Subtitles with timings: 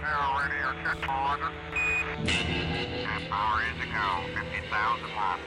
[0.00, 0.96] Radio check.
[3.80, 4.08] To go.
[4.34, 5.42] 50,000 watts.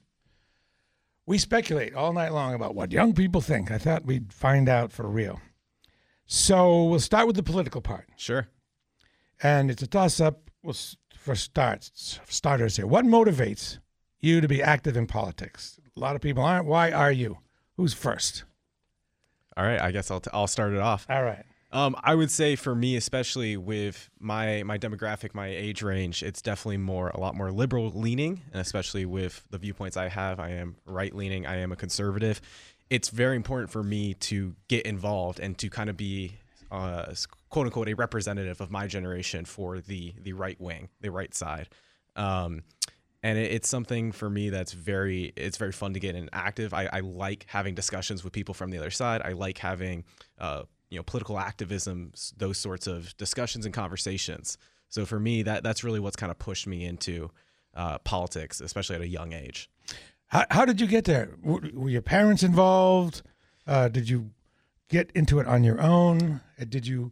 [1.26, 3.72] We speculate all night long about what young people think.
[3.72, 5.40] I thought we'd find out for real.
[6.26, 8.48] So we'll start with the political part, Sure.
[9.42, 10.50] and it's a toss-up.
[10.64, 10.76] We'll
[11.18, 12.88] for starts starters here.
[12.88, 13.78] What motivates
[14.20, 15.80] you to be active in politics?
[15.96, 16.66] A lot of people aren't.
[16.66, 17.38] Why are you?
[17.78, 18.44] Who's first?
[19.56, 19.80] All right.
[19.80, 21.06] I guess I'll, t- I'll start it off.
[21.10, 21.46] All right.
[21.72, 26.42] Um, I would say for me, especially with my my demographic, my age range, it's
[26.42, 30.50] definitely more a lot more liberal leaning, and especially with the viewpoints I have, I
[30.52, 31.48] am right leaning.
[31.48, 32.42] I am a conservative.
[32.94, 36.38] It's very important for me to get involved and to kind of be,
[36.72, 37.14] uh,
[37.50, 41.70] quote unquote, a representative of my generation for the the right wing, the right side.
[42.16, 42.62] Um,
[43.24, 46.72] and it, it's something for me that's very it's very fun to get in active.
[46.72, 49.24] I, I like having discussions with people from the other side.
[49.24, 50.04] I like having
[50.38, 54.60] uh, you know political activism, those sorts of discussions and conversations.
[54.90, 57.32] So for me, that that's really what's kind of pushed me into
[57.74, 59.72] uh, politics, especially at a young age.
[60.34, 61.30] How, how did you get there?
[61.44, 63.22] Were, were your parents involved?
[63.68, 64.32] Uh, did you
[64.90, 66.42] get into it on your own?
[66.60, 67.12] Uh, Did you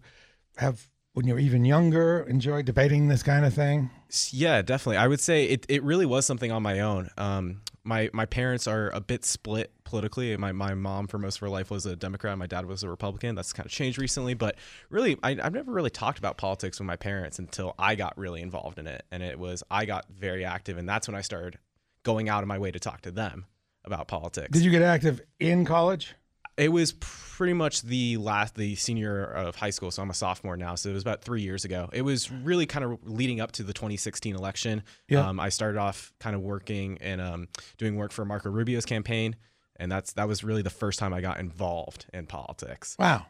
[0.58, 3.92] have, when you were even younger, enjoy debating this kind of thing?
[4.32, 4.98] Yeah, definitely.
[4.98, 7.10] I would say it, it really was something on my own.
[7.16, 10.36] Um, my my parents are a bit split politically.
[10.38, 12.38] My my mom for most of her life was a Democrat.
[12.38, 13.34] My dad was a Republican.
[13.34, 14.56] That's kind of changed recently, but
[14.92, 18.42] really, I, I've never really talked about politics with my parents until I got really
[18.42, 21.58] involved in it, and it was I got very active, and that's when I started
[22.04, 23.46] going out of my way to talk to them
[23.84, 24.50] about politics.
[24.52, 26.16] Did you get active in college?
[26.58, 29.90] It was pretty much the last, the senior of high school.
[29.90, 30.76] So I'm a sophomore now.
[30.76, 31.90] So it was about three years ago.
[31.94, 34.84] It was really kind of leading up to the 2016 election.
[35.08, 35.28] Yeah.
[35.28, 37.48] Um, I started off kind of working and um,
[37.78, 39.38] doing work for Marco Rubio's campaign,
[39.78, 42.96] and that's that was really the first time I got involved in politics.
[43.00, 43.26] Wow.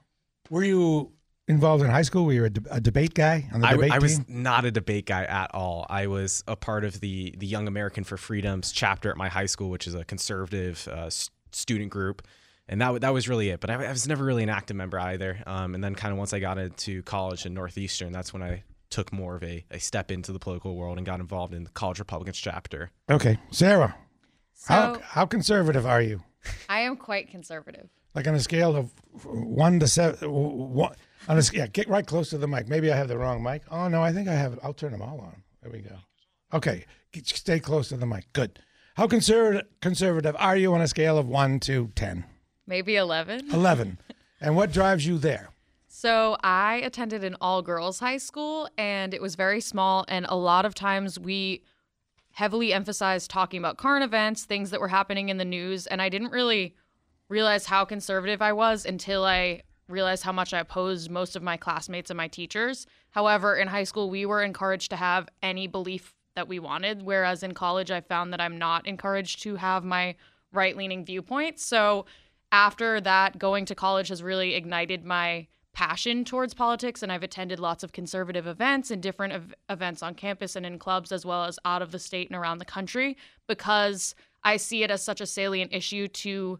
[0.49, 1.13] Were you
[1.51, 2.25] involved in high school?
[2.25, 4.71] Were you a, de- a debate guy on the I, debate I was not a
[4.71, 5.85] debate guy at all.
[5.89, 9.45] I was a part of the the Young American for Freedom's chapter at my high
[9.45, 12.23] school, which is a conservative uh, s- student group,
[12.67, 13.59] and that that was really it.
[13.59, 15.43] But I, I was never really an active member either.
[15.45, 18.63] Um, and then kind of once I got into college in Northeastern, that's when I
[18.89, 21.69] took more of a, a step into the political world and got involved in the
[21.69, 22.91] College Republicans chapter.
[23.09, 23.39] Okay.
[23.49, 23.95] Sarah,
[24.67, 26.21] how, how conservative are you?
[26.67, 27.89] I am quite conservative.
[28.13, 28.91] Like on a scale of
[29.25, 30.93] one to seven, one,
[31.27, 32.67] on a, yeah, get right close to the mic.
[32.67, 33.63] Maybe I have the wrong mic.
[33.71, 35.43] Oh, no, I think I have, I'll turn them all on.
[35.61, 35.95] There we go.
[36.53, 36.85] Okay.
[37.23, 38.31] Stay close to the mic.
[38.33, 38.59] Good.
[38.95, 42.25] How conservative, conservative are you on a scale of one to 10?
[42.67, 43.51] Maybe 11.
[43.51, 43.97] 11.
[44.41, 45.49] and what drives you there?
[45.87, 50.05] So I attended an all girls high school and it was very small.
[50.07, 51.63] And a lot of times we
[52.31, 55.85] heavily emphasized talking about current events, things that were happening in the news.
[55.87, 56.75] And I didn't really
[57.31, 61.55] realize how conservative I was until I realized how much I opposed most of my
[61.55, 62.85] classmates and my teachers.
[63.11, 67.41] However, in high school, we were encouraged to have any belief that we wanted, whereas
[67.41, 70.15] in college, I found that I'm not encouraged to have my
[70.51, 71.63] right leaning viewpoints.
[71.63, 72.05] So
[72.51, 77.59] after that, going to college has really ignited my passion towards politics, and I've attended
[77.59, 81.45] lots of conservative events and different ev- events on campus and in clubs, as well
[81.45, 83.15] as out of the state and around the country,
[83.47, 86.59] because I see it as such a salient issue to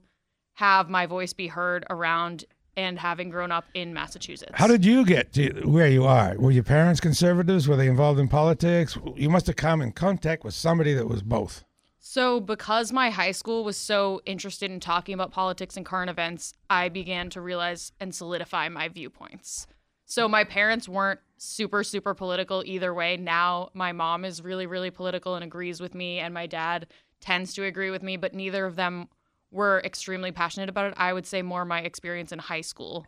[0.62, 2.46] have my voice be heard around
[2.78, 4.52] and having grown up in Massachusetts.
[4.54, 6.36] How did you get to where you are?
[6.38, 7.68] Were your parents conservatives?
[7.68, 8.96] Were they involved in politics?
[9.16, 11.64] You must have come in contact with somebody that was both.
[12.00, 16.54] So, because my high school was so interested in talking about politics and current events,
[16.70, 19.66] I began to realize and solidify my viewpoints.
[20.06, 23.18] So, my parents weren't super, super political either way.
[23.18, 26.86] Now, my mom is really, really political and agrees with me, and my dad
[27.20, 29.08] tends to agree with me, but neither of them
[29.52, 30.94] were extremely passionate about it.
[30.98, 33.06] I would say more my experience in high school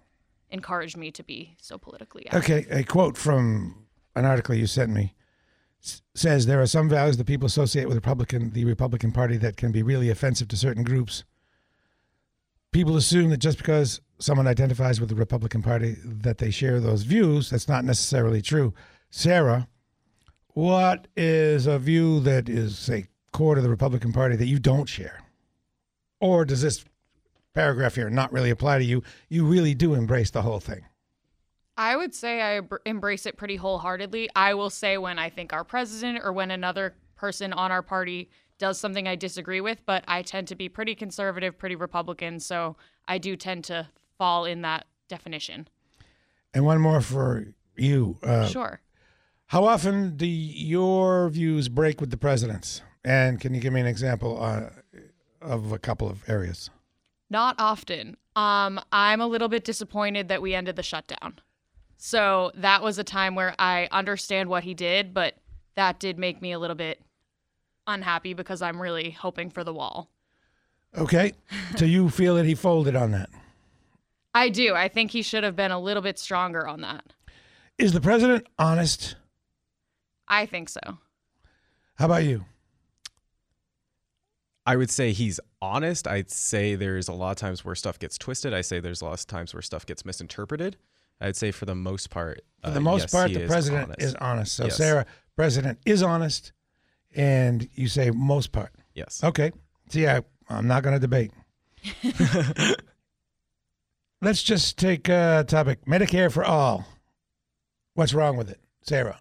[0.50, 2.44] encouraged me to be so politically active.
[2.44, 5.16] Okay, a quote from an article you sent me
[6.16, 9.72] says there are some values that people associate with Republican, the Republican Party, that can
[9.72, 11.24] be really offensive to certain groups.
[12.72, 17.04] People assume that just because someone identifies with the Republican Party that they share those
[17.04, 17.50] views.
[17.50, 18.74] That's not necessarily true.
[19.10, 19.68] Sarah,
[20.50, 24.88] what is a view that is, a core to the Republican Party that you don't
[24.88, 25.23] share?
[26.24, 26.86] Or does this
[27.54, 29.04] paragraph here not really apply to you?
[29.28, 30.86] You really do embrace the whole thing.
[31.76, 34.30] I would say I embrace it pretty wholeheartedly.
[34.34, 38.30] I will say when I think our president or when another person on our party
[38.58, 42.78] does something I disagree with, but I tend to be pretty conservative, pretty Republican, so
[43.06, 45.68] I do tend to fall in that definition.
[46.54, 48.18] And one more for you.
[48.24, 48.80] Uh, sure.
[49.48, 52.82] How often do your views break with the president's?
[53.04, 54.70] And can you give me an example uh,
[55.44, 56.70] of a couple of areas?
[57.30, 58.18] Not often.
[58.36, 61.40] Um, I'm a little bit disappointed that we ended the shutdown.
[61.98, 65.36] So that was a time where I understand what he did, but
[65.76, 67.02] that did make me a little bit
[67.88, 70.10] unhappy because I'm really hoping for the wall.
[70.98, 71.34] Okay.
[71.78, 73.30] so you feel that he folded on that?
[74.34, 74.74] I do.
[74.74, 77.14] I think he should have been a little bit stronger on that.
[77.78, 79.16] Is the president honest?
[80.28, 80.98] I think so.
[81.96, 82.46] How about you?
[84.66, 86.08] I would say he's honest.
[86.08, 88.54] I'd say there's a lot of times where stuff gets twisted.
[88.54, 90.78] I say there's a lot of times where stuff gets misinterpreted.
[91.20, 93.84] I'd say for the most part, For the uh, most yes, part, the is president
[93.86, 94.02] honest.
[94.02, 94.54] is honest.
[94.54, 94.78] So, Yes.
[94.78, 95.06] Sarah,
[95.36, 96.54] president is honest,
[97.16, 98.72] and you say most part.
[98.94, 99.22] Yes.
[99.24, 99.52] Okay.
[99.90, 101.32] See, I, I'm not going to debate.
[104.22, 106.86] Let's just take a topic Medicare for all.
[107.96, 108.60] What's wrong with it?
[108.84, 109.20] Sarah.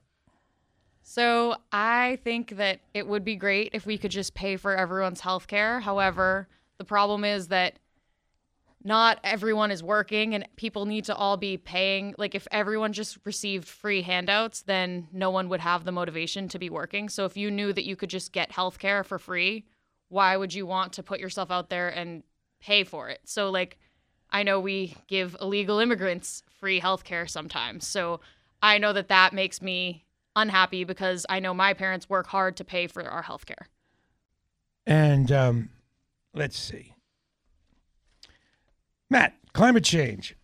[1.03, 5.21] So I think that it would be great if we could just pay for everyone's
[5.21, 5.81] health care.
[5.81, 7.79] However, the problem is that
[8.85, 12.15] not everyone is working and people need to all be paying.
[12.19, 16.59] Like, if everyone just received free handouts, then no one would have the motivation to
[16.59, 17.09] be working.
[17.09, 19.65] So, if you knew that you could just get health care for free,
[20.09, 22.23] why would you want to put yourself out there and
[22.61, 23.21] pay for it?
[23.25, 23.79] So, like,
[24.31, 27.87] I know we give illegal immigrants free health care sometimes.
[27.87, 28.21] So,
[28.63, 30.05] I know that that makes me
[30.37, 33.69] unhappy because I know my parents work hard to pay for our health care.
[34.87, 35.71] And um,
[36.35, 36.95] let's see.
[39.11, 40.37] Matt, climate change.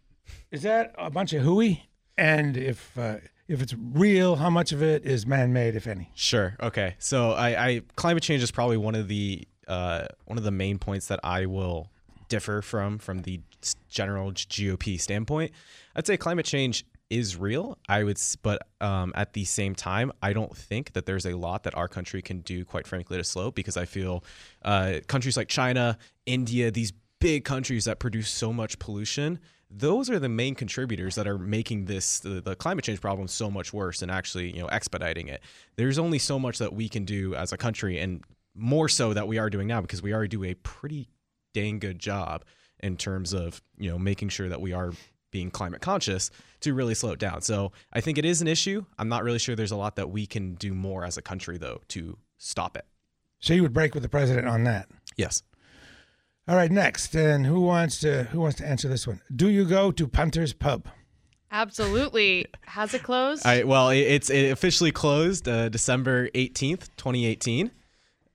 [0.51, 1.89] Is that a bunch of hooey?
[2.17, 6.11] And if uh, if it's real, how much of it is man made, if any?
[6.15, 6.57] Sure.
[6.61, 6.95] Okay.
[6.99, 10.79] So I, I climate change is probably one of the uh, one of the main
[10.79, 11.91] points that I will
[12.29, 13.41] differ from from the
[13.89, 15.53] general GOP standpoint.
[15.97, 17.79] I'd say climate change is real.
[17.89, 21.65] I would, but um, at the same time, I don't think that there's a lot
[21.65, 23.51] that our country can do, quite frankly, to slow.
[23.51, 24.25] Because I feel
[24.63, 29.39] uh, countries like China, India, these big countries that produce so much pollution
[29.71, 33.51] those are the main contributors that are making this the, the climate change problem so
[33.51, 35.43] much worse and actually you know expediting it
[35.77, 38.25] there's only so much that we can do as a country and
[38.55, 41.09] more so that we are doing now because we already do a pretty
[41.53, 42.45] dang good job
[42.81, 44.93] in terms of you know making sure that we are
[45.31, 46.31] being climate conscious
[46.61, 49.39] to really slow it down so i think it is an issue i'm not really
[49.39, 52.77] sure there's a lot that we can do more as a country though to stop
[52.77, 52.87] it
[53.41, 54.89] So you would break with the president on that.
[55.17, 55.43] yes
[56.49, 57.15] All right, next.
[57.15, 59.21] And who wants to who wants to answer this one?
[59.37, 60.89] Do you go to Punter's Pub?
[61.51, 62.47] Absolutely.
[62.63, 63.45] Has it closed?
[63.47, 67.71] I, well, it, it's it officially closed uh, December 18th, 2018.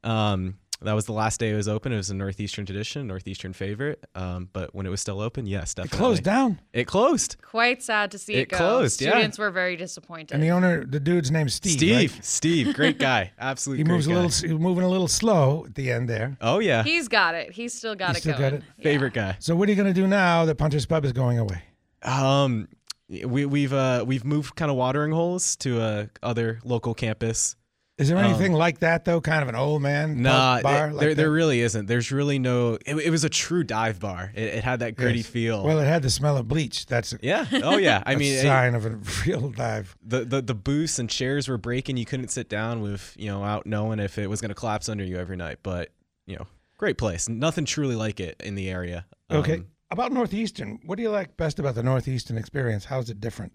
[0.03, 1.93] Um, That was the last day it was open.
[1.93, 4.03] It was a northeastern tradition, northeastern favorite.
[4.15, 5.95] Um, but when it was still open, yes, definitely.
[5.95, 6.59] It closed down.
[6.73, 7.37] It closed.
[7.41, 8.57] Quite sad to see it, It go.
[8.57, 9.11] closed, yeah.
[9.11, 10.33] Students were very disappointed.
[10.33, 11.71] And the owner, the dude's name's Steve.
[11.73, 12.25] Steve, right?
[12.25, 13.83] Steve, great guy, absolutely.
[13.85, 16.37] He moves a little, he's moving a little slow at the end there.
[16.41, 17.51] Oh yeah, He's got it.
[17.51, 18.51] He's still got He's it still going.
[18.51, 18.63] got it?
[18.77, 18.83] Yeah.
[18.83, 19.37] favorite guy.
[19.39, 21.61] So what are you going to do now that Punter's Pub is going away?
[22.03, 22.67] Um,
[23.09, 27.55] we, we've uh we've moved kind of watering holes to a other local campus.
[28.03, 29.21] Is there anything like that though?
[29.21, 30.87] Kind of an old man Um, Nah, bar?
[30.89, 31.15] it- like there that?
[31.15, 31.85] there really isn't.
[31.85, 32.75] There's really no.
[32.85, 34.31] It, it was a true dive bar.
[34.35, 35.27] It, it had that gritty Yes.
[35.27, 35.63] feel.
[35.63, 36.85] Well, it had the smell of bleach.
[36.85, 37.45] That's yeah.
[37.51, 38.03] Oh yeah.
[38.05, 39.95] I mean, sign of a real dive.
[40.05, 41.97] the, the the booths and chairs were breaking.
[41.97, 44.89] You couldn't sit down with you know out knowing if it was going to collapse
[44.89, 45.59] under you every night.
[45.63, 45.89] But
[46.25, 47.29] you know, great place.
[47.29, 49.05] Nothing truly like it in the area.
[49.31, 49.55] Okay.
[49.55, 52.83] Um, about Northeastern, what do you like best about the Northeastern experience?
[52.85, 53.53] How's it different?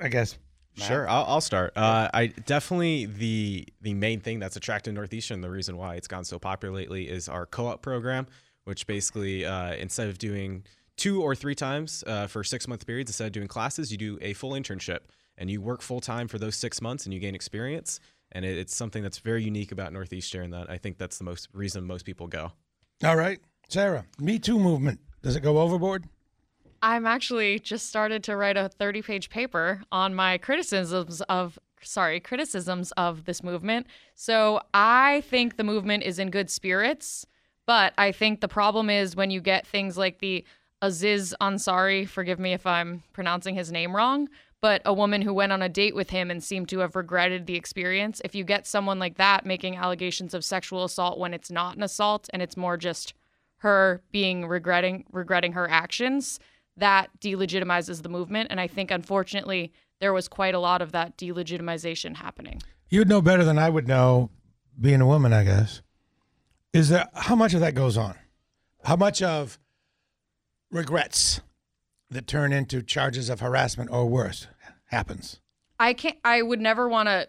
[0.00, 0.36] I guess.
[0.76, 1.72] Sure, I'll, I'll start.
[1.76, 6.24] Uh, I definitely the the main thing that's attracted Northeastern, the reason why it's gone
[6.24, 8.26] so popular lately, is our co-op program,
[8.64, 10.64] which basically uh, instead of doing
[10.96, 14.18] two or three times uh, for six month periods, instead of doing classes, you do
[14.20, 15.00] a full internship
[15.38, 18.00] and you work full time for those six months and you gain experience.
[18.32, 21.48] And it, it's something that's very unique about Northeastern that I think that's the most
[21.52, 22.52] reason most people go.
[23.04, 23.38] All right.
[23.68, 25.00] Sarah, Me Too movement.
[25.22, 26.04] Does it go overboard?
[26.82, 32.20] I'm actually just started to write a 30 page paper on my criticisms of sorry,
[32.20, 33.86] criticisms of this movement.
[34.14, 37.26] So I think the movement is in good spirits,
[37.66, 40.44] but I think the problem is when you get things like the
[40.82, 44.28] Aziz Ansari, forgive me if I'm pronouncing his name wrong,
[44.60, 47.46] but a woman who went on a date with him and seemed to have regretted
[47.46, 48.20] the experience.
[48.24, 51.82] If you get someone like that making allegations of sexual assault when it's not an
[51.82, 53.14] assault and it's more just
[53.58, 56.38] her being regretting regretting her actions,
[56.76, 58.48] that delegitimizes the movement.
[58.50, 62.62] And I think unfortunately there was quite a lot of that delegitimization happening.
[62.88, 64.30] You'd know better than I would know,
[64.80, 65.82] being a woman, I guess.
[66.72, 68.14] Is there how much of that goes on?
[68.84, 69.58] How much of
[70.70, 71.40] regrets
[72.10, 74.46] that turn into charges of harassment or worse
[74.86, 75.40] happens?
[75.80, 77.28] I can't I would never want to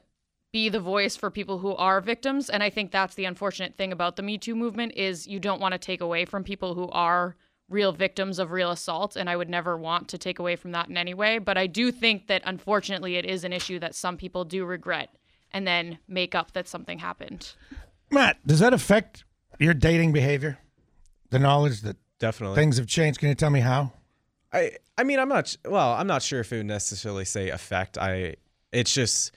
[0.51, 3.91] be the voice for people who are victims and I think that's the unfortunate thing
[3.91, 6.89] about the Me Too movement is you don't want to take away from people who
[6.89, 7.35] are
[7.69, 10.89] real victims of real assault and I would never want to take away from that
[10.89, 14.17] in any way, but I do think that unfortunately it is an issue that some
[14.17, 15.09] people do regret
[15.51, 17.53] and then make up that something happened.
[18.09, 19.25] Matt, does that affect
[19.59, 20.59] your dating behavior?
[21.29, 22.55] The knowledge that Definitely.
[22.55, 23.19] things have changed.
[23.19, 23.91] Can you tell me how?
[24.53, 27.97] I I mean I'm not well I'm not sure if it would necessarily say affect
[27.97, 28.35] I
[28.71, 29.31] it's just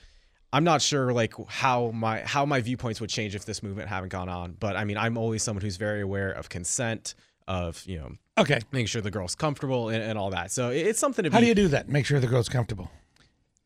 [0.52, 4.10] I'm not sure like how my how my viewpoints would change if this movement hadn't
[4.10, 7.14] gone on but I mean I'm always someone who's very aware of consent
[7.50, 8.60] of you know Okay.
[8.72, 11.38] making sure the girl's comfortable and, and all that so it- it's something to How
[11.40, 11.88] be do you do that?
[11.88, 12.90] Make sure the girl's comfortable.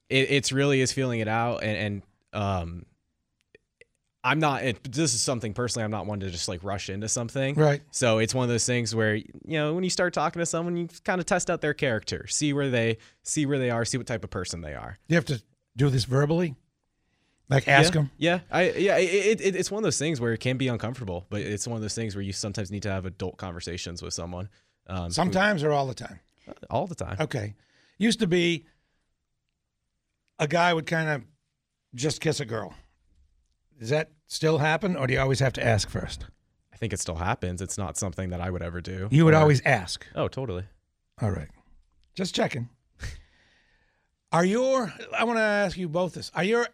[0.09, 2.03] it, it's really is feeling it out and, and
[2.43, 2.87] um
[4.27, 7.09] I'm not it, this is something personally I'm not one to just like rush into
[7.09, 7.83] something Right.
[7.91, 10.77] so it's one of those things where you know when you start talking to someone
[10.79, 13.99] you kind of test out their character see where they see where they are see
[13.99, 15.43] what type of person they are You have to
[15.77, 16.55] do this verbally?
[17.51, 18.11] Like ask yeah, them?
[18.17, 21.27] yeah I yeah it, it, it's one of those things where it can be uncomfortable
[21.29, 24.15] but it's one of those things where you sometimes need to have adult conversations with
[24.15, 24.49] someone
[24.87, 26.21] um Sometimes or all the time?
[26.71, 27.55] all the time Okay.
[27.99, 28.65] Used to be
[30.39, 31.23] a guy would kind of
[31.95, 32.75] just kiss a girl.
[33.79, 36.27] Does that still happen, or do you always have to ask first?
[36.73, 39.35] I think it still happens it's not something that I would ever do You would
[39.35, 40.07] Or- always ask.
[40.17, 40.65] oh totally
[41.21, 41.49] All right.
[42.15, 42.69] Just checking.
[44.33, 46.67] Are your, I want to ask you both this, are your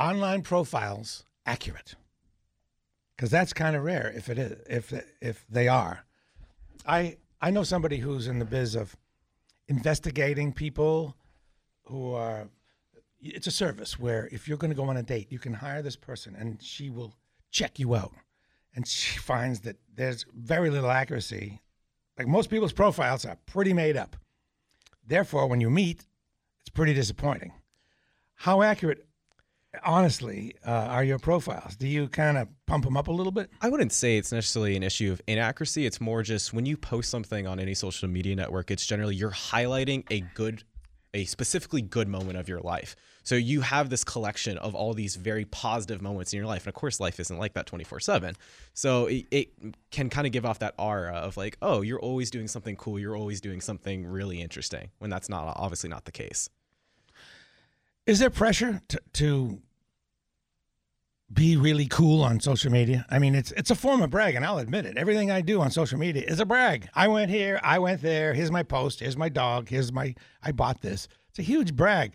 [0.00, 1.94] online profiles accurate?
[3.16, 6.04] Because that's kind of rare if it is, if, if they are.
[6.86, 8.96] I, I know somebody who's in the biz of
[9.68, 11.14] investigating people
[11.84, 12.48] who are,
[13.20, 15.82] it's a service where if you're going to go on a date, you can hire
[15.82, 17.14] this person and she will
[17.50, 18.12] check you out.
[18.74, 21.60] And she finds that there's very little accuracy
[22.20, 24.14] like most people's profiles are pretty made up.
[25.06, 26.04] Therefore, when you meet,
[26.60, 27.54] it's pretty disappointing.
[28.34, 29.06] How accurate,
[29.84, 31.76] honestly, uh, are your profiles?
[31.76, 33.50] Do you kind of pump them up a little bit?
[33.60, 35.86] I wouldn't say it's necessarily an issue of inaccuracy.
[35.86, 39.30] It's more just when you post something on any social media network, it's generally you're
[39.30, 40.64] highlighting a good,
[41.14, 42.96] a specifically good moment of your life.
[43.22, 46.62] So you have this collection of all these very positive moments in your life.
[46.62, 48.34] And of course, life isn't like that 24 7.
[48.74, 49.48] So it, it
[49.90, 52.98] can kind of give off that aura of like, oh, you're always doing something cool.
[52.98, 56.48] You're always doing something really interesting when that's not obviously not the case.
[58.06, 59.62] Is there pressure to, to
[61.32, 63.06] be really cool on social media?
[63.10, 64.96] I mean, it's it's a form of brag, and I'll admit it.
[64.96, 66.88] Everything I do on social media is a brag.
[66.94, 68.34] I went here, I went there.
[68.34, 69.00] Here's my post.
[69.00, 69.68] Here's my dog.
[69.68, 71.08] Here's my I bought this.
[71.28, 72.14] It's a huge brag.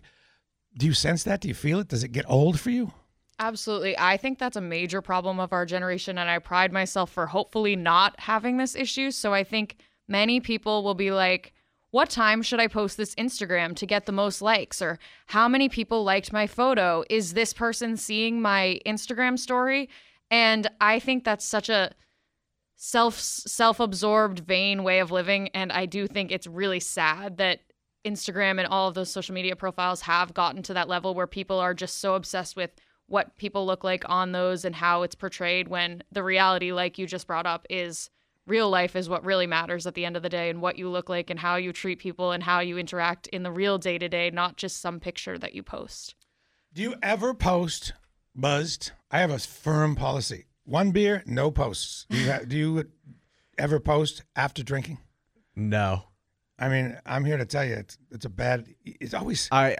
[0.76, 1.40] Do you sense that?
[1.40, 1.88] Do you feel it?
[1.88, 2.92] Does it get old for you?
[3.38, 3.96] Absolutely.
[3.98, 7.76] I think that's a major problem of our generation, and I pride myself for hopefully
[7.76, 9.10] not having this issue.
[9.10, 9.76] So I think
[10.08, 11.52] many people will be like,
[11.96, 14.82] what time should I post this Instagram to get the most likes?
[14.82, 14.98] Or
[15.28, 17.02] how many people liked my photo?
[17.08, 19.88] Is this person seeing my Instagram story?
[20.30, 21.92] And I think that's such a
[22.74, 27.60] self self-absorbed vain way of living and I do think it's really sad that
[28.04, 31.58] Instagram and all of those social media profiles have gotten to that level where people
[31.58, 32.72] are just so obsessed with
[33.06, 37.06] what people look like on those and how it's portrayed when the reality like you
[37.06, 38.10] just brought up is
[38.46, 40.88] real life is what really matters at the end of the day and what you
[40.88, 43.98] look like and how you treat people and how you interact in the real day
[43.98, 46.14] to day not just some picture that you post.
[46.72, 47.92] Do you ever post
[48.34, 48.92] buzzed?
[49.10, 50.46] I have a firm policy.
[50.64, 52.06] One beer, no posts.
[52.10, 52.84] Do you, ha- do you
[53.58, 54.98] ever post after drinking?
[55.54, 56.04] No.
[56.58, 58.66] I mean, I'm here to tell you, it's it's a bad.
[58.84, 59.76] It's always I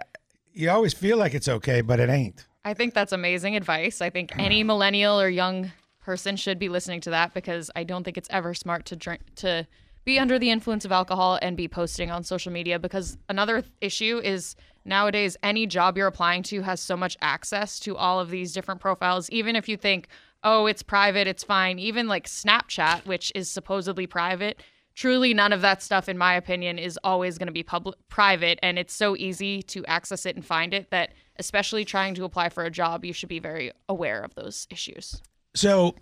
[0.53, 2.45] you always feel like it's okay, but it ain't.
[2.65, 4.01] I think that's amazing advice.
[4.01, 5.71] I think any millennial or young
[6.07, 9.19] person should be listening to that because I don't think it's ever smart to drink
[9.35, 9.67] to
[10.05, 14.21] be under the influence of alcohol and be posting on social media because another issue
[14.23, 18.53] is nowadays any job you're applying to has so much access to all of these
[18.53, 19.29] different profiles.
[19.31, 20.07] Even if you think
[20.45, 21.77] oh it's private it's fine.
[21.77, 24.63] Even like Snapchat which is supposedly private
[24.95, 28.59] truly none of that stuff in my opinion is always going to be public private.
[28.63, 32.47] And it's so easy to access it and find it that especially trying to apply
[32.47, 35.21] for a job you should be very aware of those issues
[35.57, 35.95] So,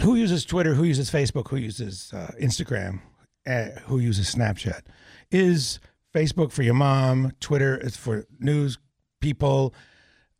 [0.00, 0.72] who uses Twitter?
[0.72, 1.50] Who uses Facebook?
[1.50, 3.02] Who uses uh, Instagram?
[3.46, 4.84] Uh, who uses Snapchat?
[5.30, 5.80] Is
[6.14, 7.32] Facebook for your mom?
[7.40, 8.78] Twitter is for news
[9.20, 9.74] people.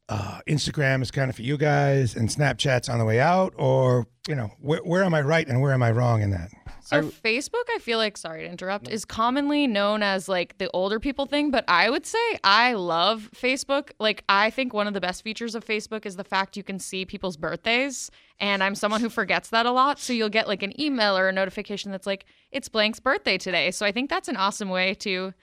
[0.09, 3.53] Uh, Instagram is kind of for you guys, and Snapchat's on the way out.
[3.59, 6.49] Or you know, where, where am I right and where am I wrong in that?
[6.87, 11.01] So Facebook, I feel like, sorry to interrupt, is commonly known as like the older
[11.01, 13.91] people thing, but I would say I love Facebook.
[13.99, 16.79] Like I think one of the best features of Facebook is the fact you can
[16.79, 19.99] see people's birthdays, and I'm someone who forgets that a lot.
[19.99, 23.73] So you'll get like an email or a notification that's like it's Blank's birthday today.
[23.73, 25.35] So I think that's an awesome way to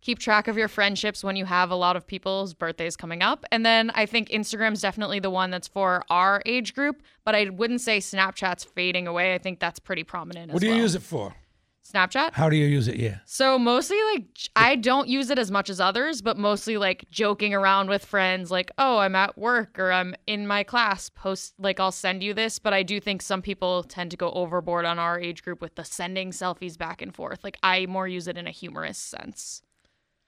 [0.00, 3.44] keep track of your friendships when you have a lot of people's birthdays coming up.
[3.52, 7.50] And then I think Instagram's definitely the one that's for our age group, but I
[7.50, 9.34] wouldn't say Snapchat's fading away.
[9.34, 10.82] I think that's pretty prominent What do you well.
[10.82, 11.34] use it for?
[11.82, 12.34] Snapchat?
[12.34, 12.96] How do you use it?
[12.96, 13.18] Yeah.
[13.24, 17.52] So mostly like I don't use it as much as others, but mostly like joking
[17.52, 21.80] around with friends like, "Oh, I'm at work or I'm in my class, post like
[21.80, 25.00] I'll send you this." But I do think some people tend to go overboard on
[25.00, 27.42] our age group with the sending selfies back and forth.
[27.42, 29.62] Like I more use it in a humorous sense.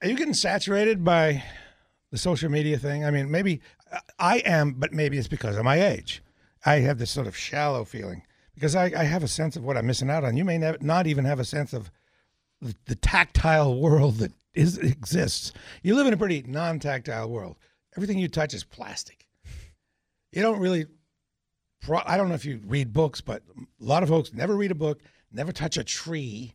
[0.02, 1.44] Are you getting saturated by
[2.10, 3.04] the social media thing?
[3.04, 3.60] I mean, maybe
[3.92, 6.24] uh, I am, but maybe it's because of my age.
[6.66, 9.76] I have this sort of shallow feeling because I, I have a sense of what
[9.76, 10.36] I'm missing out on.
[10.36, 11.88] You may not even have a sense of
[12.60, 15.52] the, the tactile world that is exists.
[15.84, 17.54] You live in a pretty non-tactile world.
[17.96, 19.28] Everything you touch is plastic.
[20.32, 20.86] You don't really.
[22.06, 24.76] I don't know if you read books, but a lot of folks never read a
[24.76, 25.00] book,
[25.32, 26.54] never touch a tree.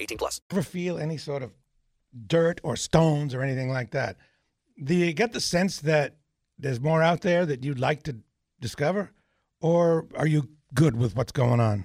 [0.00, 0.40] 18 plus.
[0.50, 1.52] ever feel any sort of
[2.26, 4.16] dirt or stones or anything like that.
[4.82, 6.16] Do you get the sense that
[6.58, 8.16] there's more out there that you'd like to
[8.60, 9.10] discover,
[9.60, 11.84] or are you good with what's going on?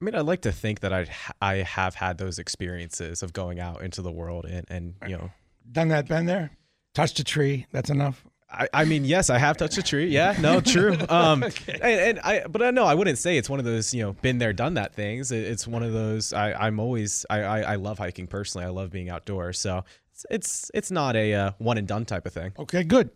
[0.00, 1.06] I mean, I'd like to think that I
[1.40, 5.30] I have had those experiences of going out into the world and and you know,
[5.70, 6.50] Done that, been there,
[6.94, 7.66] touched a tree.
[7.72, 8.24] That's enough.
[8.48, 10.06] I, I mean, yes, I have touched a tree.
[10.06, 10.96] Yeah, no, true.
[11.08, 14.02] Um, and, and I, but I no, I wouldn't say it's one of those you
[14.02, 15.32] know been there, done that things.
[15.32, 16.32] It, it's one of those.
[16.32, 18.66] I, I'm always I, I I love hiking personally.
[18.66, 19.58] I love being outdoors.
[19.58, 22.52] So it's it's, it's not a uh, one and done type of thing.
[22.58, 23.10] Okay, good.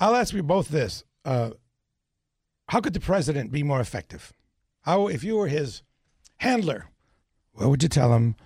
[0.00, 1.50] I'll ask you both this: uh,
[2.68, 4.32] How could the president be more effective?
[4.82, 5.82] How, if you were his
[6.36, 6.86] handler,
[7.52, 8.36] what would you tell him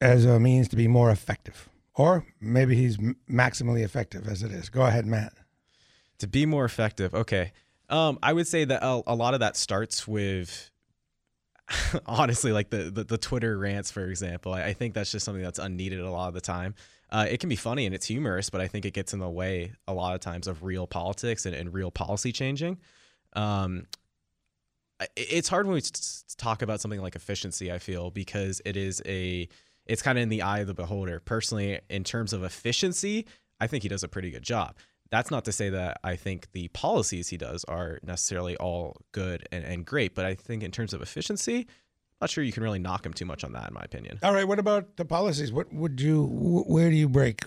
[0.00, 1.70] as a means to be more effective?
[1.94, 2.96] Or maybe he's
[3.30, 4.68] maximally effective as it is.
[4.70, 5.34] Go ahead, Matt.
[6.18, 7.52] to be more effective okay
[7.90, 10.70] um, i would say that a, a lot of that starts with
[12.06, 15.42] honestly like the, the the twitter rants for example I, I think that's just something
[15.42, 16.74] that's unneeded a lot of the time
[17.10, 19.28] uh, it can be funny and it's humorous but i think it gets in the
[19.28, 22.78] way a lot of times of real politics and, and real policy changing
[23.34, 23.86] um,
[25.16, 25.82] it's hard when we
[26.36, 29.48] talk about something like efficiency i feel because it is a
[29.86, 33.26] it's kind of in the eye of the beholder personally in terms of efficiency
[33.60, 34.76] i think he does a pretty good job
[35.10, 39.46] That's not to say that I think the policies he does are necessarily all good
[39.52, 42.62] and, and great, but I think in terms of efficiency, I'm not sure you can
[42.62, 44.20] really knock him too much on that, in my opinion.
[44.22, 44.48] All right.
[44.48, 45.52] What about the policies?
[45.52, 46.24] What would you?
[46.66, 47.42] Where do you break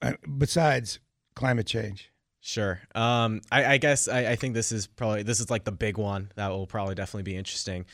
[0.00, 0.98] uh, besides
[1.34, 2.10] climate change?
[2.40, 2.80] Sure.
[2.94, 5.98] Um, I, I guess I, I think this is probably this is like the big
[5.98, 7.84] one that will probably definitely be interesting.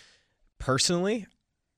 [0.58, 1.26] Personally,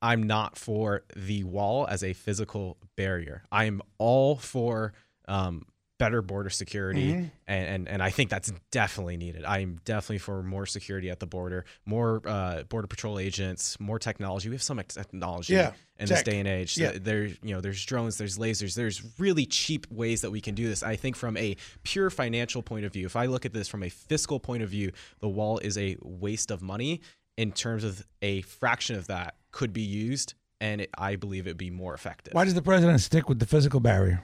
[0.01, 3.43] I'm not for the wall as a physical barrier.
[3.51, 4.93] I'm all for
[5.27, 5.67] um,
[5.99, 9.45] better border security, and, and and I think that's definitely needed.
[9.45, 14.49] I'm definitely for more security at the border, more uh, border patrol agents, more technology.
[14.49, 16.79] We have so much technology Yeah, in this day and age.
[16.79, 16.93] Yeah.
[16.95, 20.69] There, you know, there's drones, there's lasers, there's really cheap ways that we can do
[20.69, 20.85] this.
[20.85, 23.83] I think from a pure financial point of view, if I look at this from
[23.83, 27.01] a fiscal point of view, the wall is a waste of money.
[27.37, 31.57] In terms of a fraction of that could be used, and it, I believe it'd
[31.57, 32.35] be more effective.
[32.35, 34.23] Why does the president stick with the physical barrier?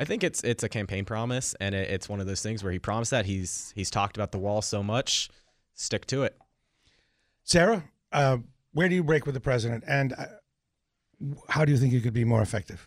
[0.00, 2.72] I think it's it's a campaign promise, and it, it's one of those things where
[2.72, 5.28] he promised that he's he's talked about the wall so much,
[5.74, 6.36] stick to it.
[7.42, 8.38] Sarah, uh,
[8.72, 10.26] where do you break with the president, and uh,
[11.48, 12.86] how do you think you could be more effective?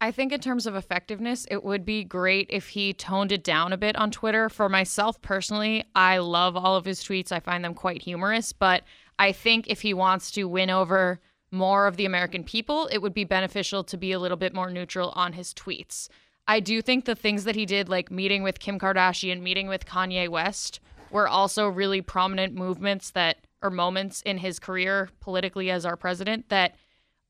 [0.00, 3.72] I think in terms of effectiveness, it would be great if he toned it down
[3.72, 4.48] a bit on Twitter.
[4.48, 7.32] For myself personally, I love all of his tweets.
[7.32, 8.84] I find them quite humorous, but
[9.18, 13.14] I think if he wants to win over more of the American people, it would
[13.14, 16.08] be beneficial to be a little bit more neutral on his tweets.
[16.46, 19.86] I do think the things that he did, like meeting with Kim Kardashian, meeting with
[19.86, 25.84] Kanye West, were also really prominent movements that, or moments in his career politically as
[25.84, 26.74] our president that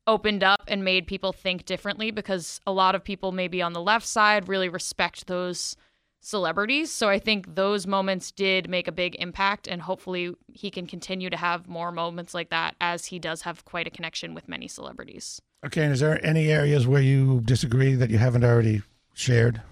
[0.06, 3.80] opened up and made people think differently because a lot of people maybe on the
[3.80, 5.76] left side really respect those
[6.20, 6.90] celebrities.
[6.90, 11.30] So I think those moments did make a big impact and hopefully he can continue
[11.30, 14.68] to have more moments like that as he does have quite a connection with many
[14.68, 15.40] celebrities.
[15.64, 18.82] Okay, and is there any areas where you disagree that you haven't already
[19.14, 19.62] shared?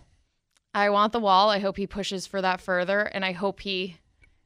[0.75, 1.51] I want the wall.
[1.51, 3.97] I hope he pushes for that further and I hope he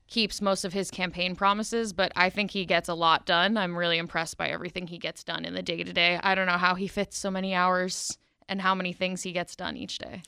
[0.09, 3.57] keeps most of his campaign promises, but I think he gets a lot done.
[3.57, 6.19] I'm really impressed by everything he gets done in the day to day.
[6.23, 9.55] I don't know how he fits so many hours and how many things he gets
[9.55, 10.23] done each day.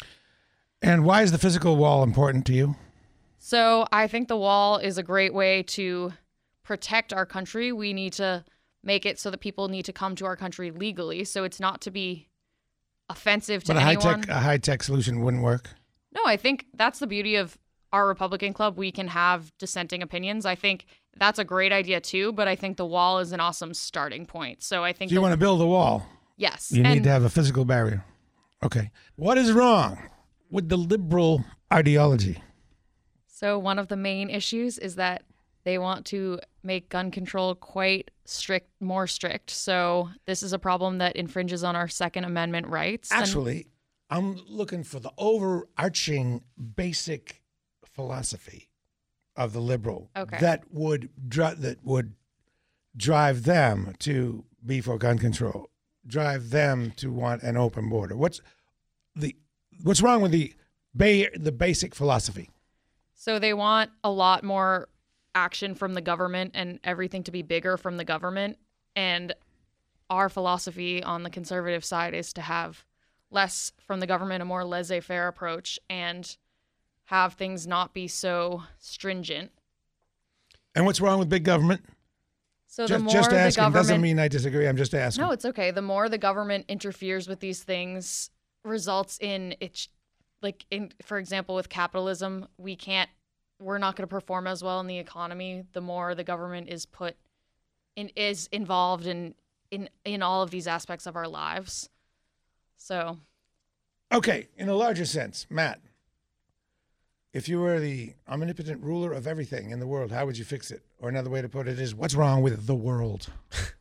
[0.82, 2.76] And why is the physical wall important to you?
[3.38, 6.12] So I think the wall is a great way to
[6.64, 7.72] protect our country.
[7.72, 8.44] We need to
[8.84, 11.24] make it so that people need to come to our country legally.
[11.24, 12.28] So it's not to be
[13.08, 14.20] offensive to But a high anyone.
[14.22, 15.70] tech a high tech solution wouldn't work.
[16.14, 17.56] No, I think that's the beauty of
[17.92, 18.76] our Republican club.
[18.76, 20.46] We can have dissenting opinions.
[20.46, 23.74] I think that's a great idea too, but I think the wall is an awesome
[23.74, 24.62] starting point.
[24.62, 26.06] So I think So you want to build a wall.
[26.36, 28.04] yes, You need to have a physical barrier.
[28.64, 28.90] Okay.
[29.16, 29.98] What is wrong
[30.52, 32.40] with the liberal ideology?
[33.26, 35.24] So, one of the main issues is that
[35.64, 39.50] they want to make gun control quite strict, more strict.
[39.50, 43.10] So, this is a problem that infringes on our Second Amendment rights.
[43.10, 43.66] Actually,
[44.10, 46.42] I'm looking for the overarching
[46.76, 47.42] basic
[47.84, 48.68] philosophy
[49.34, 50.38] of the liberal Okay.
[50.40, 52.12] that would dri- that would
[52.96, 55.70] drive them to be for gun control,
[56.06, 58.14] drive them to want an open border.
[58.14, 58.42] What's
[59.16, 59.34] the
[59.82, 60.54] what's wrong with the
[60.94, 62.50] ba- the basic philosophy?
[63.14, 64.88] so, they want a lot more
[65.34, 68.58] action from the government and everything to be bigger from the government.
[68.96, 69.32] And
[70.10, 72.84] our philosophy on the conservative side is to have
[73.30, 76.36] less from the government, a more laissez faire approach, and
[77.04, 79.50] have things not be so stringent.
[80.74, 81.84] And what's wrong with big government?
[82.66, 84.66] So, the just more just the asking government doesn't mean I disagree.
[84.66, 85.22] I'm just asking.
[85.22, 85.70] No, it's okay.
[85.70, 88.30] The more the government interferes with these things
[88.64, 89.88] results in it
[90.40, 93.10] like in for example with capitalism, we can't
[93.60, 96.84] we're not going to perform as well in the economy the more the government is
[96.84, 97.16] put
[97.96, 99.34] in is involved in
[99.70, 101.88] in in all of these aspects of our lives.
[102.76, 103.18] So,
[104.12, 105.80] Okay, in a larger sense, Matt,
[107.32, 110.70] if you were the omnipotent ruler of everything in the world, how would you fix
[110.70, 110.82] it?
[110.98, 113.28] Or another way to put it is, what's wrong with the world?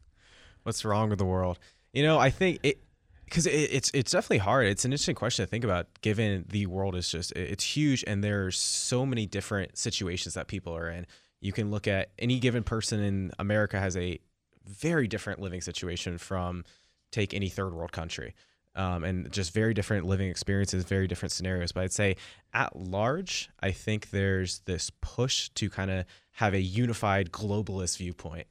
[0.63, 1.57] What's wrong with the world?
[1.91, 2.83] You know, I think it
[3.31, 4.67] because it, it's it's definitely hard.
[4.67, 8.21] It's an interesting question to think about, given the world is just it's huge and
[8.21, 11.07] there's so many different situations that people are in.
[11.39, 14.19] You can look at any given person in America has a
[14.67, 16.65] very different living situation from
[17.11, 18.35] take any third world country.
[18.73, 21.73] Um, and just very different living experiences, very different scenarios.
[21.73, 22.15] But I'd say
[22.53, 28.47] at large, I think there's this push to kind of have a unified globalist viewpoint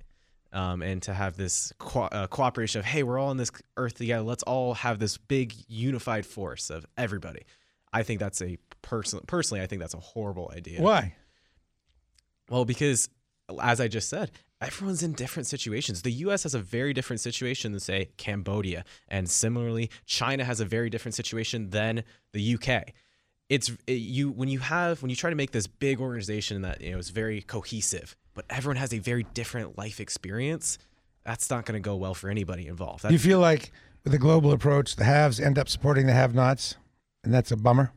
[0.52, 3.94] um, and to have this co- uh, cooperation of hey we're all on this earth
[3.94, 4.22] together.
[4.22, 7.42] Let's all have this big unified force of everybody.
[7.92, 10.80] I think that's a person personally i think that's a horrible idea.
[10.80, 11.14] Why?
[12.48, 13.08] well because
[13.62, 16.02] as i just said everyone's in different situations.
[16.02, 20.64] The us has a very different situation than say cambodia and similarly china has a
[20.64, 22.84] very different situation than the uk
[23.50, 26.80] it's it, you when you have when you try to make this big organization that
[26.80, 30.78] you know is very cohesive, but everyone has a very different life experience.
[31.26, 33.02] That's not going to go well for anybody involved.
[33.02, 33.72] Do you feel like
[34.04, 36.76] with the global approach, the haves end up supporting the have-nots,
[37.22, 37.92] and that's a bummer?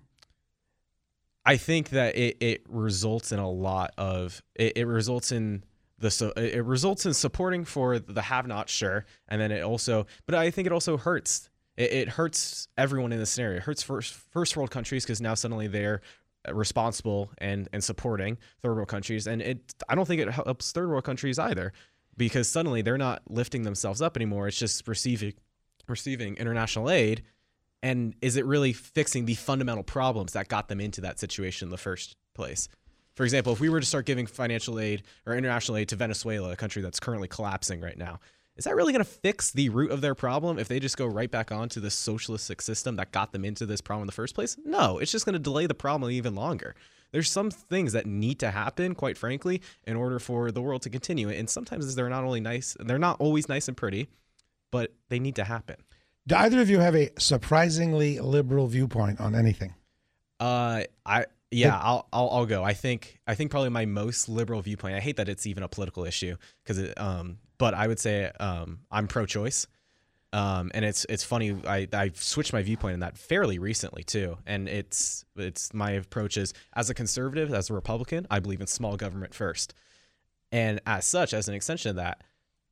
[1.46, 5.64] I think that it, it results in a lot of it, it results in
[6.00, 10.06] the so it results in supporting for the have not sure and then it also
[10.26, 13.58] but I think it also hurts it, it hurts everyone in this scenario.
[13.58, 16.02] It hurts first first world countries because now suddenly they're
[16.48, 19.28] uh, responsible and and supporting third world countries.
[19.28, 21.74] And it I don't think it helps third world countries either
[22.18, 24.48] because suddenly they're not lifting themselves up anymore.
[24.48, 25.34] It's just receiving
[25.88, 27.24] receiving international aid.
[27.82, 31.70] And is it really fixing the fundamental problems that got them into that situation in
[31.70, 32.70] the first place?
[33.16, 36.52] For example, if we were to start giving financial aid or international aid to Venezuela,
[36.52, 38.20] a country that's currently collapsing right now,
[38.56, 41.08] is that really going to fix the root of their problem if they just go
[41.08, 44.36] right back onto the socialistic system that got them into this problem in the first
[44.36, 44.58] place?
[44.64, 46.76] No, it's just going to delay the problem even longer.
[47.12, 50.90] There's some things that need to happen, quite frankly, in order for the world to
[50.90, 51.30] continue.
[51.30, 54.10] And sometimes they're not only nice, they're not always nice and pretty,
[54.72, 55.78] but they need to happen.
[56.26, 59.76] Do either of you have a surprisingly liberal viewpoint on anything?
[60.40, 62.64] Uh, I yeah, I'll, I'll I'll go.
[62.64, 64.96] I think I think probably my most liberal viewpoint.
[64.96, 68.30] I hate that it's even a political issue because it um, but I would say
[68.40, 69.68] um, I'm pro-choice.
[70.34, 71.56] Um, and it's it's funny.
[71.68, 74.38] I I switched my viewpoint in that fairly recently too.
[74.48, 78.68] And it's it's my approach is as a conservative, as a Republican, I believe in
[78.68, 79.74] small government first.
[80.52, 82.22] And as such, as an extension of that,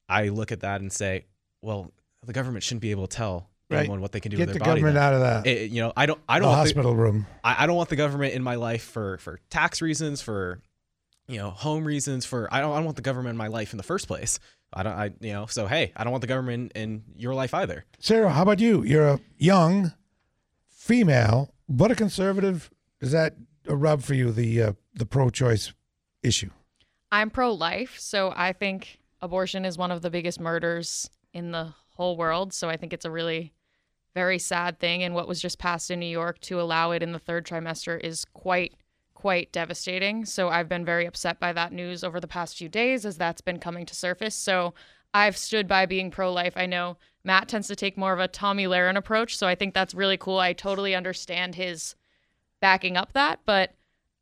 [0.09, 1.25] I look at that and say,
[1.61, 1.91] well,
[2.25, 3.79] the government shouldn't be able to tell Right.
[3.81, 4.81] anyone what they can do Get with the their body.
[4.81, 5.03] government then.
[5.03, 5.47] out of that.
[5.47, 7.25] It- you know, I don't I don't want the- hospital room.
[7.43, 10.59] I, I don't want the government in my life for for tax reasons, for
[11.27, 13.71] you know, home reasons, for I don't I don't want the government in my life
[13.71, 14.39] in the first place.
[14.73, 17.53] I don't I you know, so hey, I don't want the government in your life
[17.53, 17.85] either.
[17.99, 18.83] Sarah, how about you?
[18.83, 19.93] You're a young
[20.69, 22.69] female, but a conservative.
[22.99, 23.35] Is that
[23.67, 24.31] a rub for you?
[24.31, 25.73] The uh, the pro-choice
[26.23, 26.51] issue.
[27.11, 31.73] I'm pro life, so I think abortion is one of the biggest murders in the
[31.95, 32.53] whole world.
[32.53, 33.53] So I think it's a really
[34.13, 35.03] very sad thing.
[35.03, 37.99] And what was just passed in New York to allow it in the third trimester
[37.99, 38.73] is quite,
[39.21, 40.25] quite devastating.
[40.25, 43.39] So I've been very upset by that news over the past few days as that's
[43.39, 44.33] been coming to surface.
[44.33, 44.73] So
[45.13, 46.53] I've stood by being pro life.
[46.55, 49.37] I know Matt tends to take more of a Tomi Lahren approach.
[49.37, 50.39] So I think that's really cool.
[50.39, 51.93] I totally understand his
[52.61, 53.75] backing up that, but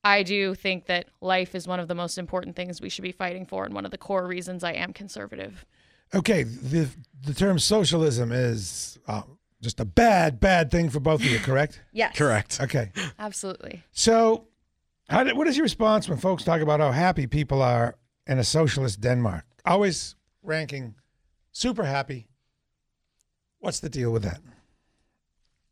[0.04, 3.14] I do think that life is one of the most important things we should be
[3.14, 5.66] fighting for, and one of the core reasons I am conservative.
[6.14, 6.90] Okay, the
[7.22, 9.22] the term socialism is uh,
[9.62, 11.40] just a bad, bad thing for both of you.
[11.40, 11.82] Correct?
[11.92, 12.16] Yes.
[12.16, 12.62] Correct.
[12.62, 12.92] Okay.
[13.18, 13.84] Absolutely.
[13.92, 14.49] So, how
[15.24, 18.44] did, what is your response when folks talk about how happy people are in a
[18.44, 19.46] socialist Denmark?
[19.66, 20.96] Always ranking
[21.52, 22.28] super happy.
[23.60, 24.40] What's the deal with that?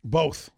[0.03, 0.51] Both.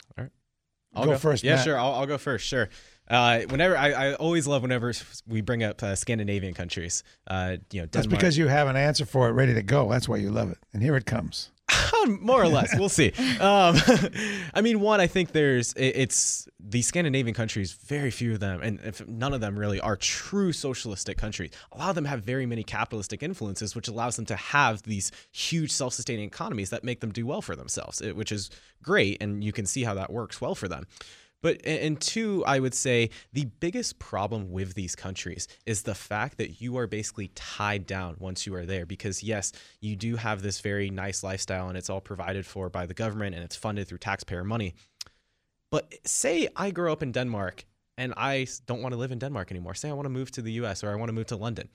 [0.96, 1.65] I'll Go first, Yeah, Matt.
[1.65, 1.78] sure.
[1.78, 2.48] I'll, I'll go first.
[2.48, 2.68] Sure.
[3.08, 4.92] Uh, whenever I, I always love whenever
[5.28, 7.04] we bring up uh, Scandinavian countries.
[7.28, 9.89] Uh, you know, That's because you have an answer for it ready to go.
[9.89, 10.58] That's why you love it.
[10.74, 11.52] And here it comes.
[12.08, 12.78] more or less.
[12.78, 13.12] We'll see.
[13.40, 13.76] Um,
[14.54, 17.74] I mean, one, I think there's it, it's the Scandinavian countries.
[17.74, 21.52] Very few of them, and if none of them really are true socialistic countries.
[21.72, 25.12] A lot of them have very many capitalistic influences, which allows them to have these
[25.32, 28.50] huge self-sustaining economies that make them do well for themselves, which is
[28.82, 30.86] great, and you can see how that works well for them.
[31.41, 36.38] But and two, I would say the biggest problem with these countries is the fact
[36.38, 38.86] that you are basically tied down once you are there.
[38.86, 42.86] Because yes, you do have this very nice lifestyle, and it's all provided for by
[42.86, 44.75] the government, and it's funded through taxpayer money.
[45.71, 47.65] But say I grow up in Denmark
[47.97, 49.75] and I don't want to live in Denmark anymore.
[49.75, 51.69] Say I want to move to the US or I want to move to London.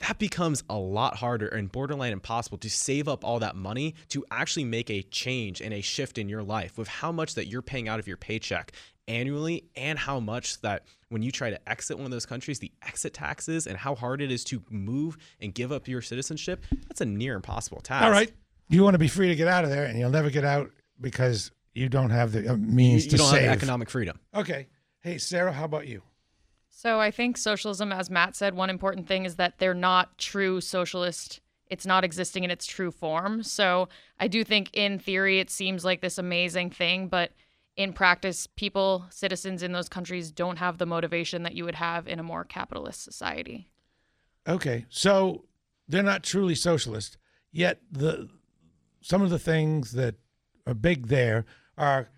[0.00, 4.24] That becomes a lot harder and borderline impossible to save up all that money to
[4.30, 7.62] actually make a change and a shift in your life with how much that you're
[7.62, 8.72] paying out of your paycheck
[9.10, 12.72] annually and how much that when you try to exit one of those countries, the
[12.86, 17.00] exit taxes and how hard it is to move and give up your citizenship, that's
[17.00, 18.04] a near impossible task.
[18.04, 18.30] All right.
[18.68, 20.70] You want to be free to get out of there, and you'll never get out
[21.00, 23.42] because you don't have the uh, You, means you to don't save.
[23.42, 24.20] have economic freedom.
[24.34, 24.68] okay.
[25.02, 26.02] Hey, Sarah, how about you?
[26.68, 30.60] So I think socialism, as Matt said, one important thing is that they're not true
[30.60, 31.40] socialist.
[31.66, 33.42] It's not existing in its true form.
[33.42, 37.32] So I do think in theory it seems like this amazing thing, but
[37.80, 42.06] in practice, people, citizens in those countries don't have the motivation that you would have
[42.06, 43.70] in a more capitalist society.
[44.46, 44.84] Okay.
[44.90, 45.46] So
[45.88, 47.16] they're not truly socialist,
[47.52, 48.28] yet the
[49.00, 50.16] some of the things that
[50.66, 51.46] are big there
[51.78, 52.10] are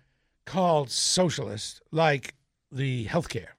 [0.45, 2.35] called socialist, like
[2.69, 3.55] the healthcare.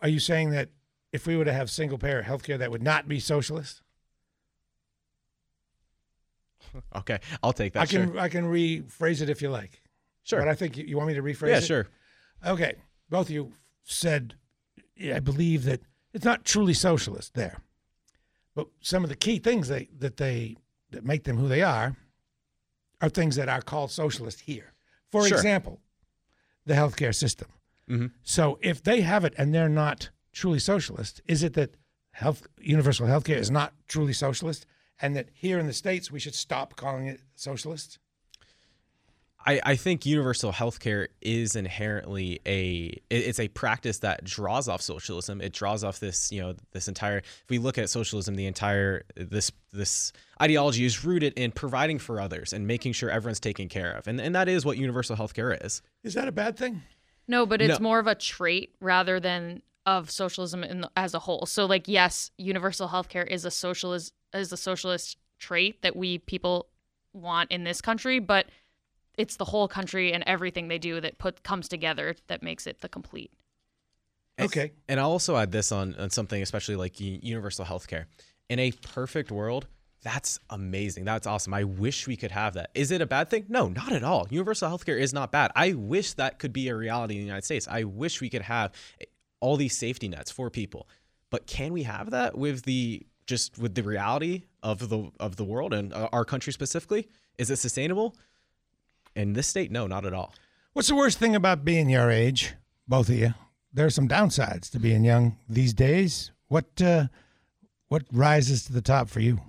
[0.00, 0.70] Are you saying that
[1.12, 3.82] if we were to have single payer healthcare, that would not be socialist?
[6.94, 7.80] Okay, I'll take that.
[7.80, 8.20] I can sure.
[8.20, 9.80] I can rephrase it if you like.
[10.28, 10.40] Sure.
[10.40, 11.64] But I think you, you want me to rephrase yeah, it.
[11.64, 11.86] sure.
[12.46, 12.74] Okay.
[13.08, 13.52] both of you
[13.84, 14.34] said,
[15.02, 15.80] I believe that
[16.12, 17.62] it's not truly socialist there,
[18.54, 20.56] but some of the key things they, that they
[20.90, 21.96] that make them who they are
[23.00, 24.72] are things that are called socialist here.
[25.10, 25.36] For Sure.
[25.38, 25.80] example,
[26.66, 27.48] the healthcare system.
[27.88, 28.12] Mhm.
[28.22, 31.74] So if they have it and they're not truly socialist, is it that
[32.12, 34.66] health universal healthcare is not truly socialist,
[35.00, 37.98] and that here in the states we should stop calling it socialist?
[39.46, 45.40] I, I think universal healthcare is inherently a it's a practice that draws off socialism.
[45.40, 47.18] It draws off this you know this entire.
[47.18, 52.20] If we look at socialism, the entire this this ideology is rooted in providing for
[52.20, 55.64] others and making sure everyone's taken care of, and and that is what universal healthcare
[55.64, 55.82] is.
[56.02, 56.82] Is that a bad thing?
[57.28, 57.82] No, but it's No.
[57.84, 61.46] more of a trait rather than of socialism in the, as a whole.
[61.46, 66.66] So, like, yes, universal healthcare is a socialist is a socialist trait that we people
[67.14, 68.46] want in this country, but
[69.18, 72.80] it's the whole country and everything they do that put comes together that makes it
[72.80, 73.32] the complete.
[74.40, 74.72] Okay.
[74.88, 78.04] And I'll also add this on, on something, especially like u- universal healthcare.
[78.48, 79.66] In a perfect world,
[80.02, 81.04] that's amazing.
[81.04, 81.52] That's awesome.
[81.52, 82.70] I wish we could have that.
[82.74, 83.46] Is it a bad thing?
[83.48, 84.28] No, not at all.
[84.30, 85.50] Universal healthcare is not bad.
[85.56, 87.66] I wish that could be a reality in the United States.
[87.68, 88.72] I wish we could have
[89.40, 90.88] all these safety nets for people.
[91.30, 95.44] But can we have that with the just with the reality of the of the
[95.44, 97.08] world and uh, our country specifically?
[97.36, 98.14] Is it sustainable?
[99.18, 100.32] In this state, no, not at all.
[100.74, 102.54] What's the worst thing about being your age,
[102.86, 103.34] both of you?
[103.72, 106.30] There are some downsides to being young these days.
[106.46, 107.08] What uh,
[107.88, 109.40] what rises to the top for you?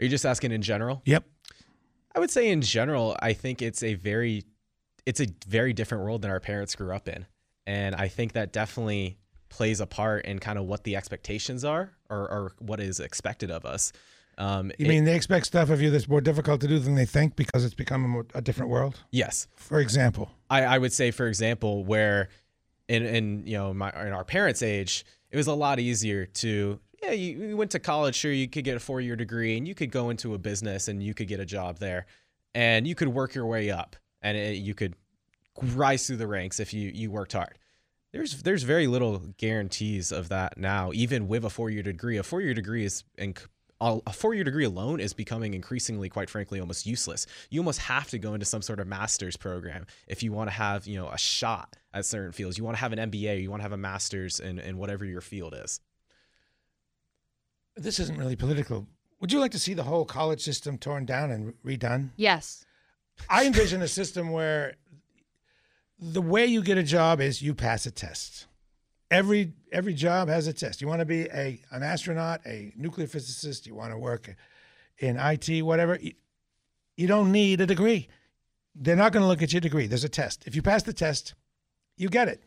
[0.00, 1.00] Are you just asking in general?
[1.04, 1.24] Yep.
[2.16, 4.42] I would say in general, I think it's a very
[5.06, 7.24] it's a very different world than our parents grew up in.
[7.68, 9.16] And I think that definitely
[9.48, 13.52] plays a part in kind of what the expectations are or, or what is expected
[13.52, 13.92] of us.
[14.38, 16.94] Um, You it- mean they expect stuff of you that's more difficult to do than
[16.94, 19.00] they think because it's become a, more, a different world?
[19.10, 19.46] yes.
[19.56, 22.28] For example, I, I would say, for example, where
[22.88, 26.80] in, in you know my in our parents' age, it was a lot easier to
[27.02, 29.66] yeah you, you went to college, sure you could get a four year degree and
[29.68, 32.06] you could go into a business and you could get a job there,
[32.54, 34.94] and you could work your way up and it, you could
[35.74, 37.58] rise through the ranks if you you worked hard.
[38.12, 42.18] There's there's very little guarantees of that now, even with a four year degree.
[42.18, 43.34] A four year degree is in,
[43.82, 47.26] a four year degree alone is becoming increasingly, quite frankly, almost useless.
[47.50, 50.54] You almost have to go into some sort of master's program if you want to
[50.54, 52.56] have you know a shot at certain fields.
[52.56, 55.04] You want to have an MBA, you want to have a master's in, in whatever
[55.04, 55.80] your field is.
[57.76, 58.86] this isn't really political.
[59.20, 62.10] Would you like to see the whole college system torn down and redone?
[62.16, 62.64] Yes.
[63.28, 64.74] I envision a system where
[65.98, 68.46] the way you get a job is you pass a test.
[69.12, 70.80] Every every job has a test.
[70.80, 74.34] You want to be a an astronaut, a nuclear physicist, you want to work
[74.98, 75.98] in IT, whatever.
[76.00, 76.12] You,
[76.96, 78.08] you don't need a degree.
[78.74, 79.86] They're not going to look at your degree.
[79.86, 80.46] There's a test.
[80.46, 81.34] If you pass the test,
[81.98, 82.42] you get it.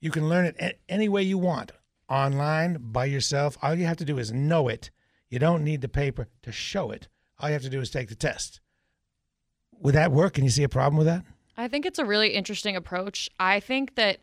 [0.00, 1.72] You can learn it any way you want,
[2.08, 3.58] online, by yourself.
[3.60, 4.90] All you have to do is know it.
[5.28, 7.08] You don't need the paper to show it.
[7.38, 8.60] All you have to do is take the test.
[9.80, 10.34] Would that work?
[10.34, 11.24] Can you see a problem with that?
[11.56, 13.28] I think it's a really interesting approach.
[13.38, 14.20] I think that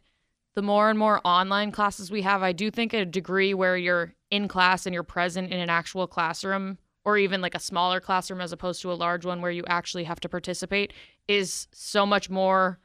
[0.56, 4.14] the more and more online classes we have, I do think a degree where you're
[4.32, 8.42] in class and you're present in an actual classroom or even like a smaller classroom
[8.42, 10.94] as opposed to a large one where you actually have to participate
[11.28, 12.80] is so much more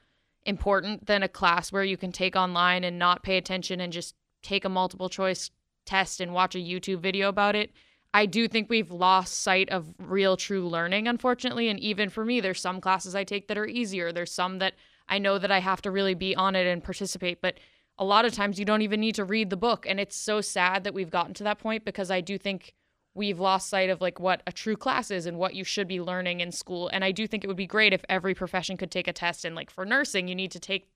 [0.44, 4.14] important than a class where you can take online and not pay attention and just
[4.42, 5.50] take a multiple choice
[5.87, 7.70] test and watch a YouTube video about it.
[8.12, 11.68] I do think we've lost sight of real true learning, unfortunately.
[11.68, 14.12] And even for me, there's some classes I take that are easier.
[14.12, 14.74] There's some that
[15.11, 17.42] I know that I have to really be on it and participate.
[17.42, 17.59] But
[17.99, 19.85] a lot of times you don't even need to read the book.
[19.87, 22.75] And it's so sad that we've gotten to that point because I do think
[23.12, 26.01] we've lost sight of like what a true class is and what you should be
[26.01, 26.88] learning in school.
[26.88, 29.44] And I do think it would be great if every profession could take a test.
[29.44, 30.88] And like for nursing, you need to take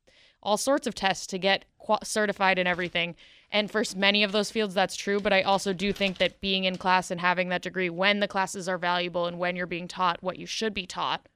[0.42, 1.64] all sorts of tests to get
[2.04, 3.16] certified and everything.
[3.50, 5.18] And for many of those fields, that's true.
[5.18, 8.28] But I also do think that being in class and having that degree when the
[8.28, 11.28] classes are valuable and when you're being taught what you should be taught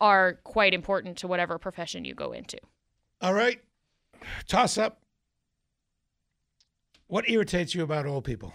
[0.00, 2.58] are quite important to whatever profession you go into.
[3.20, 3.60] All right.
[4.48, 5.00] Toss up.
[7.06, 8.52] What irritates you about old people?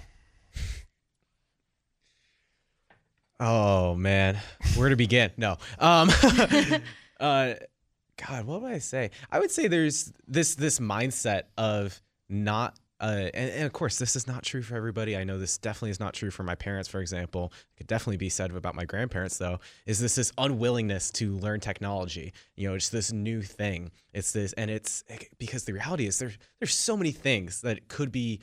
[3.40, 4.38] Oh man,
[4.76, 5.32] where to begin?
[5.38, 5.58] No.
[5.80, 6.10] Um,
[7.20, 7.54] uh,
[8.18, 9.12] God, what would I say?
[9.32, 12.78] I would say there's this this mindset of not.
[13.00, 15.16] Uh, and, and of course, this is not true for everybody.
[15.16, 17.54] I know this definitely is not true for my parents, for example.
[17.74, 19.60] It could definitely be said about my grandparents, though.
[19.86, 22.34] Is this this unwillingness to learn technology?
[22.56, 23.92] You know, it's this new thing.
[24.14, 25.04] It's this, and it's
[25.38, 28.42] because the reality is there's there's so many things that could be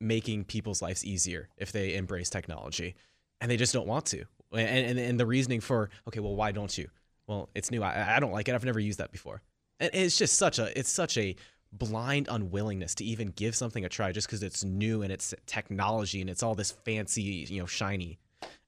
[0.00, 2.96] making people's lives easier if they embrace technology
[3.42, 4.24] and they just don't want to.
[4.52, 6.88] And, and, and the reasoning for, okay, well, why don't you?
[7.26, 7.82] Well, it's new.
[7.82, 8.54] I, I don't like it.
[8.54, 9.42] I've never used that before.
[9.80, 11.34] And it's just such a it's such a
[11.72, 16.20] blind unwillingness to even give something a try just because it's new and it's technology
[16.20, 18.18] and it's all this fancy, you know, shiny.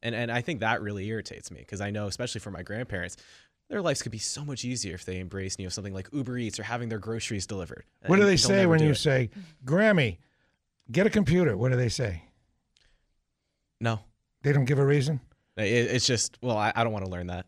[0.02, 3.16] And and I think that really irritates me because I know, especially for my grandparents,
[3.68, 6.38] their lives could be so much easier if they embraced, you know, something like Uber
[6.38, 7.84] Eats or having their groceries delivered.
[8.06, 8.96] What do they say when do you it.
[8.96, 9.30] say,
[9.64, 10.18] Grammy,
[10.90, 11.56] get a computer?
[11.56, 12.22] What do they say?
[13.80, 14.00] no?
[14.42, 15.20] They don't give a reason?
[15.56, 17.46] It, it's just well, I, I don't want to learn that.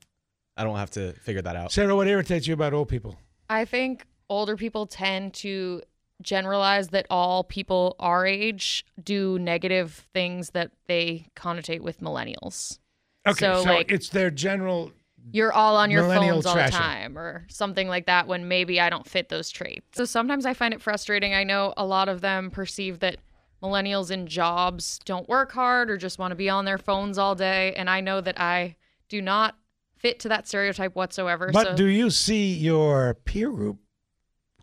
[0.56, 1.72] I don't have to figure that out.
[1.72, 3.18] Sarah, what irritates you about old people?
[3.50, 5.82] I think older people tend to
[6.22, 12.78] generalize that all people our age do negative things that they connotate with millennials.
[13.26, 14.92] Okay, so, So, like- it's their general.
[15.32, 18.88] You're all on your phones all the time or something like that when maybe I
[18.88, 19.84] don't fit those traits.
[19.96, 21.34] So sometimes I find it frustrating.
[21.34, 23.16] I know a lot of them perceive that
[23.60, 27.34] millennials in jobs don't work hard or just want to be on their phones all
[27.34, 28.76] day and I know that I
[29.08, 29.56] do not
[29.98, 31.50] fit to that stereotype whatsoever.
[31.52, 33.78] But so do you see your peer group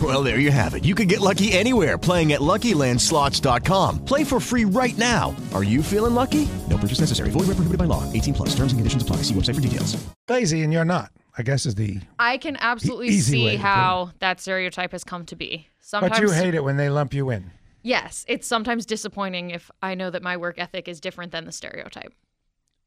[0.00, 0.84] Well, there you have it.
[0.84, 4.04] You can get lucky anywhere playing at LuckyLandSlots.com.
[4.04, 5.34] Play for free right now.
[5.52, 6.48] Are you feeling lucky?
[6.68, 7.30] No purchase necessary.
[7.30, 8.04] Void where prohibited by law.
[8.12, 8.50] 18 plus.
[8.50, 9.16] Terms and conditions apply.
[9.22, 9.96] See website for details.
[10.28, 11.10] lazy and you're not.
[11.36, 12.00] I guess is the.
[12.18, 15.68] I can absolutely easy see how that stereotype has come to be.
[15.80, 17.50] Sometimes But you hate it when they lump you in.
[17.82, 21.52] Yes, it's sometimes disappointing if I know that my work ethic is different than the
[21.52, 22.12] stereotype.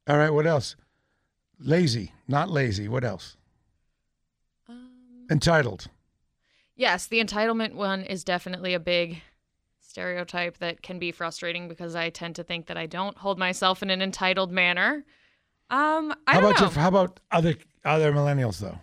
[0.08, 0.76] All right, what else?
[1.60, 2.88] Lazy, not lazy.
[2.88, 3.38] What else?
[4.68, 5.88] Um, Entitled.
[6.82, 9.22] Yes, the entitlement one is definitely a big
[9.82, 13.84] stereotype that can be frustrating because I tend to think that I don't hold myself
[13.84, 15.06] in an entitled manner.
[15.70, 17.54] Um, I how about your- how about other
[17.86, 18.80] other millennials though?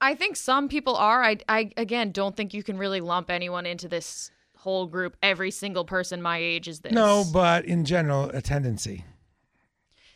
[0.00, 1.22] I think some people are.
[1.22, 5.18] I, I again don't think you can really lump anyone into this whole group.
[5.22, 6.92] Every single person my age is this.
[6.92, 9.04] No, but in general, a tendency.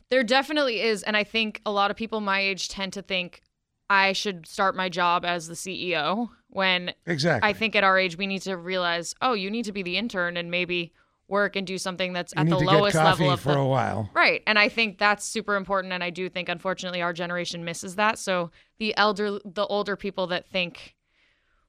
[0.08, 1.02] There definitely is.
[1.02, 3.42] And I think a lot of people my age tend to think
[3.90, 7.48] I should start my job as the CEO when Exactly.
[7.48, 9.96] I think at our age we need to realize, oh, you need to be the
[9.96, 10.92] intern and maybe
[11.28, 13.66] work and do something that's You at the lowest get level of for the a
[13.66, 14.10] while.
[14.14, 14.42] Right.
[14.46, 18.18] And I think that's super important and I do think unfortunately our generation misses that.
[18.18, 20.94] So the elder the older people that think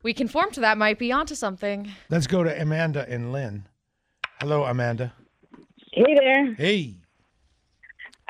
[0.02, 1.92] we conform to that might be onto something.
[2.10, 3.68] Let's go to Amanda and Lynn.
[4.40, 5.14] Hello, Amanda.
[5.92, 6.54] Hey there.
[6.54, 6.96] Hey.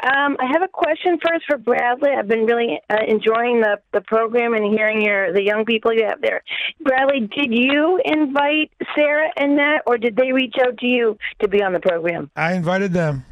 [0.02, 2.12] Um, I have a question first for Bradley.
[2.18, 6.06] I've been really uh, enjoying the, the program and hearing your the young people you
[6.08, 6.42] have there.
[6.82, 11.50] Bradley, did you invite Sarah and Nat, or did they reach out to you to
[11.50, 12.32] be on the program?
[12.36, 13.26] I invited them.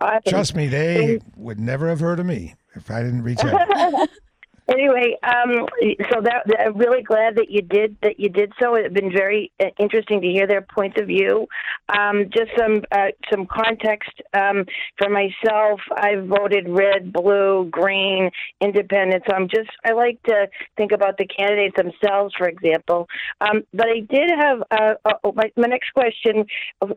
[0.00, 0.22] Awesome.
[0.26, 4.08] Trust me, they would never have heard of me if I didn't reach out.
[4.70, 5.66] anyway, um,
[6.10, 8.74] so that, that- I'm really glad that you did that you did so.
[8.74, 11.46] It's been very uh, interesting to hear their points of view.
[11.88, 14.64] Um, just some uh, some context um,
[14.98, 15.80] for myself.
[15.96, 19.24] I voted red, blue, green, independent.
[19.28, 23.08] So I'm just I like to think about the candidates themselves, for example.
[23.40, 26.44] Um, but I did have uh, uh, my, my next question.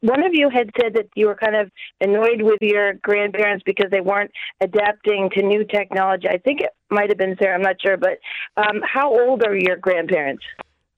[0.02, 1.72] One of you had said that you were kind of
[2.02, 6.28] annoyed with your grandparents because they weren't adapting to new technology.
[6.28, 6.62] I think
[6.94, 7.56] might have been Sarah.
[7.56, 8.20] I'm not sure, but
[8.58, 10.44] um, how old are your grandparents?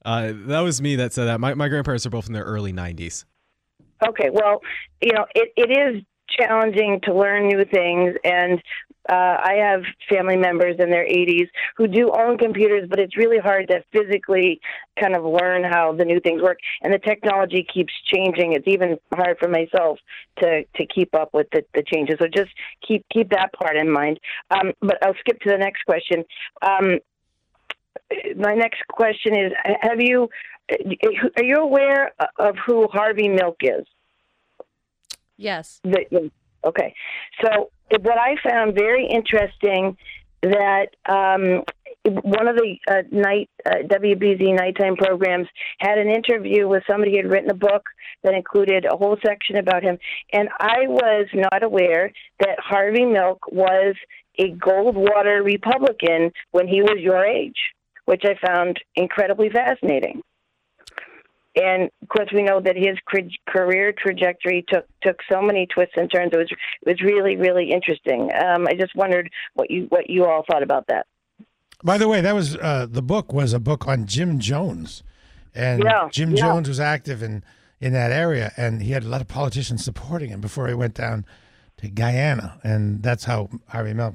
[0.04, 1.40] Uh, that was me that said that.
[1.40, 3.24] My, my grandparents are both in their early 90s.
[4.06, 4.60] Okay, well,
[5.00, 8.62] you know, it, it is challenging to learn new things, and
[9.08, 13.38] uh, I have family members in their 80s who do own computers, but it's really
[13.38, 14.60] hard to physically
[15.00, 18.52] kind of learn how the new things work, and the technology keeps changing.
[18.52, 19.98] It's even hard for myself
[20.38, 22.16] to to keep up with the, the changes.
[22.18, 22.50] So just
[22.86, 24.18] keep keep that part in mind.
[24.50, 26.24] Um, but I'll skip to the next question.
[26.62, 26.98] Um,
[28.36, 29.52] my next question is:
[29.82, 30.28] Have you
[30.70, 33.86] are you aware of who Harvey Milk is?
[35.36, 35.80] Yes.
[35.84, 36.30] The,
[36.64, 36.94] okay.
[37.42, 39.96] So what I found very interesting
[40.42, 41.62] that um,
[42.04, 47.16] one of the uh, night uh, WBZ nighttime programs had an interview with somebody who
[47.18, 47.84] had written a book
[48.22, 49.98] that included a whole section about him,
[50.32, 53.94] and I was not aware that Harvey Milk was
[54.38, 57.56] a Goldwater Republican when he was your age,
[58.04, 60.22] which I found incredibly fascinating
[61.56, 62.96] and of course we know that his
[63.48, 66.32] career trajectory took took so many twists and turns.
[66.32, 68.30] It was it was really really interesting.
[68.32, 71.06] Um, I just wondered what you what you all thought about that.
[71.82, 75.02] By the way, that was uh, the book was a book on Jim Jones,
[75.54, 76.42] and Yeah, Jim yeah.
[76.42, 77.42] Jones was active in
[77.80, 80.94] in that area, and he had a lot of politicians supporting him before he went
[80.94, 81.26] down
[81.78, 84.14] to Guyana, and that's how Harvey Milk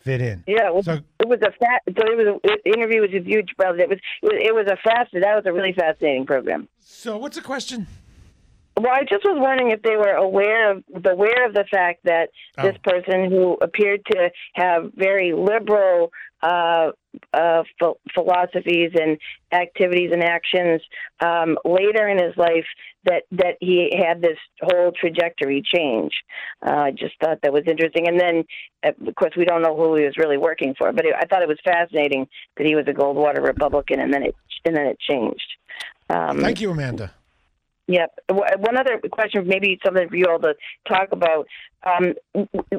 [0.00, 0.42] fit in.
[0.46, 1.82] Yeah, it was, So- it was a fat.
[1.88, 3.78] So it was a, the interview was a huge brother.
[3.78, 5.10] It was it was, it was a fast.
[5.12, 6.68] That was a really fascinating program.
[6.80, 7.86] So what's the question?
[8.76, 12.30] Well, I just was wondering if they were aware of aware of the fact that
[12.62, 16.92] this person who appeared to have very liberal uh,
[17.32, 19.18] uh, ph- philosophies and
[19.52, 20.80] activities and actions
[21.20, 22.66] um, later in his life
[23.04, 26.12] that that he had this whole trajectory change.
[26.64, 28.08] Uh, I just thought that was interesting.
[28.08, 28.44] And then,
[28.84, 31.26] uh, of course, we don't know who he was really working for, but it, I
[31.26, 34.86] thought it was fascinating that he was a Goldwater Republican, and then it and then
[34.86, 35.46] it changed.
[36.10, 37.12] Um, Thank you, Amanda.
[37.90, 38.20] Yep.
[38.30, 40.54] One other question, maybe something for you all to
[40.88, 41.48] talk about.
[41.84, 42.14] Um,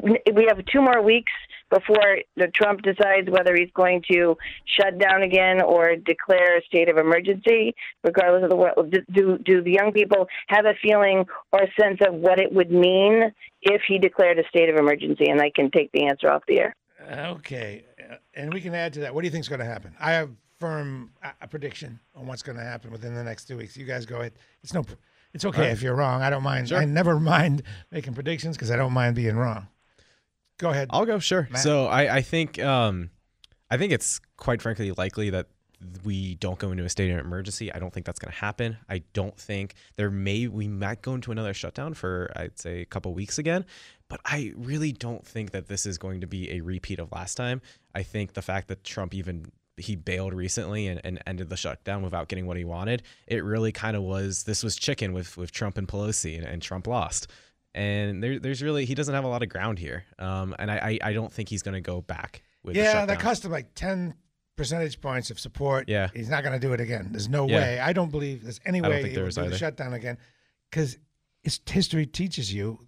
[0.02, 1.34] we have two more weeks
[1.70, 6.88] before the Trump decides whether he's going to shut down again or declare a state
[6.88, 8.96] of emergency, regardless of the world.
[9.12, 12.72] Do, do, the young people have a feeling or a sense of what it would
[12.72, 13.34] mean
[13.64, 15.26] if he declared a state of emergency?
[15.28, 16.76] And I can take the answer off the air.
[17.12, 17.84] Okay,
[18.34, 19.14] and we can add to that.
[19.14, 19.94] What do you think is going to happen?
[20.00, 20.30] I have
[20.62, 23.76] firm uh, a prediction on what's going to happen within the next two weeks.
[23.76, 24.34] You guys go ahead.
[24.64, 24.86] It's no,
[25.34, 25.72] it's okay right.
[25.72, 26.22] if you're wrong.
[26.22, 26.70] I don't mind.
[26.70, 26.78] Sure.
[26.78, 29.68] I never mind making predictions because I don't mind being wrong.
[30.60, 30.90] Go ahead.
[30.92, 31.20] I'll go.
[31.20, 31.48] Sure.
[31.52, 31.64] Matt.
[31.64, 33.10] So I, I think um,
[33.70, 35.48] I think it's quite frankly likely that
[36.04, 37.74] we don't go into a state of emergency.
[37.74, 38.78] I don't think that's going to happen.
[38.88, 42.86] I don't think there may we might go into another shutdown for I'd say a
[42.86, 43.66] couple weeks again,
[44.08, 47.36] but I really don't think that this is going to be a repeat of last
[47.36, 47.62] time.
[47.96, 49.52] I think the fact that Trump even
[49.82, 53.04] he bailed recently and, and ended the shutdown without getting what he wanted.
[53.28, 56.62] It really kind of was this was chicken with with Trump and Pelosi and, and
[56.62, 57.28] Trump lost.
[57.74, 60.04] And there, there's really he doesn't have a lot of ground here.
[60.20, 63.20] Um, and I, I, I don't think he's going to go back with yeah, that
[63.20, 64.14] cost him like ten
[64.58, 65.88] percentage points of support.
[65.88, 66.10] Yeah.
[66.14, 67.08] he's not going to do it again.
[67.12, 67.56] There's no Yeah.
[67.58, 67.80] way.
[67.80, 70.18] I don't believe there's any way he will do the shutdown again,
[70.70, 70.98] because
[71.66, 72.88] history teaches you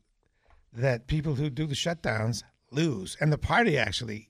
[0.74, 4.30] that people who do the shutdowns lose, and the party actually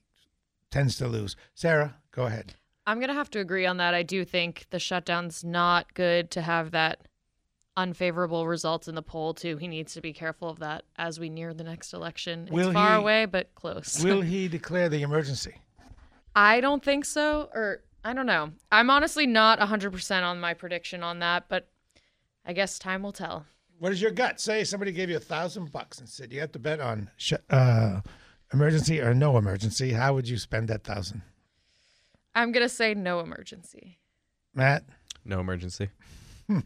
[0.74, 1.36] tends to lose.
[1.54, 2.56] Sarah, go ahead.
[2.88, 3.94] I'm going to have to agree on that.
[3.94, 7.08] I do think the shutdown's not good to have that
[7.78, 9.58] unfavorable results in the poll, too.
[9.58, 12.50] He needs to be careful of that as we near the next election.
[12.52, 14.04] Will it's far he- away, but close.
[14.04, 15.54] Will he declare the emergency?
[16.36, 18.52] I don't think so, or I don't know.
[18.72, 21.70] I'm honestly not 100% on my prediction on that, but
[22.44, 23.46] I guess time will tell.
[23.78, 24.64] What does your gut say?
[24.64, 28.02] Somebody gave you a thousand bucks and said you have to bet on sh- uh,
[28.54, 29.92] emergency or no emergency.
[29.92, 31.22] How would you spend that thousand,
[32.36, 34.00] I'm going to say no emergency.
[34.54, 34.84] Matt?
[35.26, 35.90] No emergency.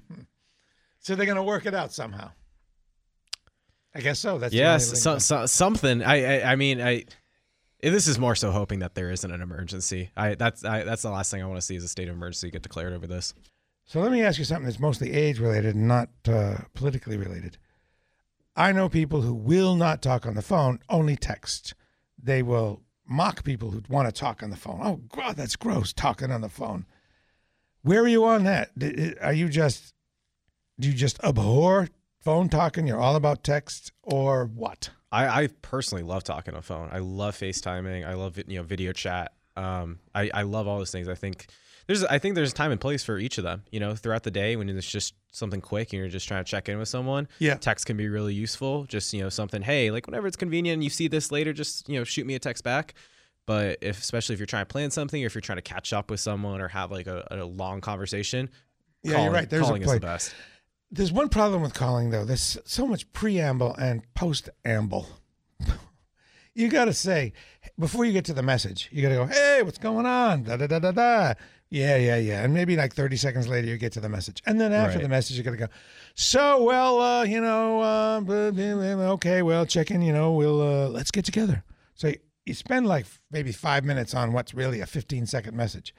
[0.99, 2.31] So they're going to work it out somehow.
[3.95, 4.39] I guess so.
[4.39, 5.21] That's the yes, only so, link.
[5.21, 6.03] so, something.
[6.03, 7.05] I, I I mean I.
[7.81, 10.11] This is more so hoping that there isn't an emergency.
[10.17, 12.15] I that's I, that's the last thing I want to see is a state of
[12.15, 13.33] emergency get declared over this.
[13.85, 17.57] So let me ask you something that's mostly age related and not uh, politically related.
[18.57, 21.75] I know people who will not talk on the phone, only text.
[22.21, 24.79] They will mock people who want to talk on the phone.
[24.83, 26.87] Oh, God, that's gross, talking on the phone.
[27.83, 28.71] Where are you on that?
[29.21, 29.93] Are you just,
[30.79, 31.87] do you just abhor
[32.19, 32.87] phone talking?
[32.87, 34.89] You're all about text or what?
[35.11, 36.89] I, I personally love talking on the phone.
[36.91, 38.05] I love FaceTiming.
[38.05, 39.33] I love you know video chat.
[39.55, 41.07] Um, I, I love all those things.
[41.07, 41.47] I think
[41.87, 43.63] there's I think there's time and place for each of them.
[43.71, 46.49] You know, throughout the day when it's just something quick and you're just trying to
[46.49, 47.27] check in with someone.
[47.39, 47.55] Yeah.
[47.55, 48.83] Text can be really useful.
[48.85, 49.61] Just you know something.
[49.61, 52.35] Hey, like whenever it's convenient and you see this later, just you know shoot me
[52.35, 52.93] a text back.
[53.45, 55.93] But if especially if you're trying to plan something, or if you're trying to catch
[55.93, 58.49] up with someone or have like a, a long conversation,
[59.03, 59.49] Yeah, calling, you're right.
[59.49, 60.35] There's calling a is the best.
[60.91, 62.25] There's one problem with calling though.
[62.25, 65.07] There's so much preamble and post-amble.
[66.55, 67.33] you got to say
[67.79, 70.57] before you get to the message, you got to go, "Hey, what's going on?" Da
[70.57, 71.33] da da da da.
[71.69, 72.43] Yeah, yeah, yeah.
[72.43, 75.03] And maybe like 30 seconds later, you get to the message, and then after Right.
[75.03, 75.67] the message, you got to go.
[76.15, 78.21] So well, uh, you know, uh,
[79.13, 80.01] okay, well, check in.
[80.01, 81.63] You know, we'll uh, let's get together.
[81.95, 82.13] So
[82.45, 85.93] you spend like maybe five minutes on what's really a 15 second message.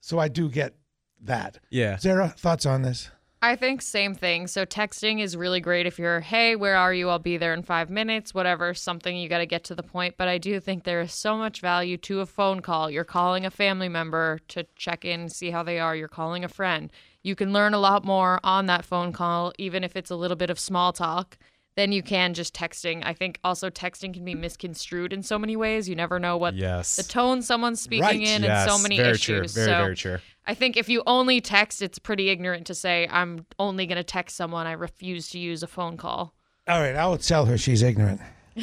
[0.00, 0.74] So I do get
[1.22, 1.58] that.
[1.68, 1.96] Yeah.
[1.98, 3.10] Sarah, thoughts on this?
[3.42, 4.46] I think same thing.
[4.48, 7.08] So texting is really great if you're, hey, where are you?
[7.08, 10.16] I'll be there in five minutes, whatever, something you got to get to the point.
[10.18, 12.90] But I do think there is so much value to a phone call.
[12.90, 15.96] You're calling a family member to check in, see how they are.
[15.96, 16.92] You're calling a friend.
[17.22, 20.36] You can learn a lot more on that phone call, even if it's a little
[20.36, 21.38] bit of small talk,
[21.76, 23.02] than you can just texting.
[23.06, 25.88] I think also texting can be misconstrued in so many ways.
[25.88, 26.96] You never know what Yes.
[26.96, 28.16] the tone someone's speaking Right.
[28.20, 29.54] in Yes, and so many very issues.
[29.54, 29.62] true.
[29.64, 30.18] Very so very true.
[30.46, 34.04] I think if you only text, it's pretty ignorant to say, I'm only going to
[34.04, 34.66] text someone.
[34.66, 36.34] I refuse to use a phone call.
[36.66, 38.20] All right, I will tell her she's ignorant.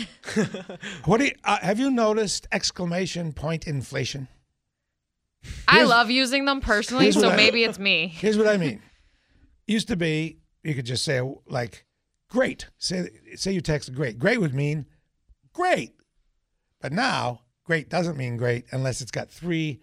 [1.06, 2.48] what do you, uh, have you noticed?
[2.52, 4.28] Exclamation point inflation.
[5.68, 8.08] I Here's- love using them personally, so I- maybe it's me.
[8.16, 8.82] Here's what I mean.
[9.66, 11.86] Used to be you could just say like
[12.30, 12.68] great.
[12.78, 14.18] Say say you text great.
[14.20, 14.86] Great would mean
[15.54, 15.94] great.
[16.82, 19.80] But now great doesn't mean great unless it's got three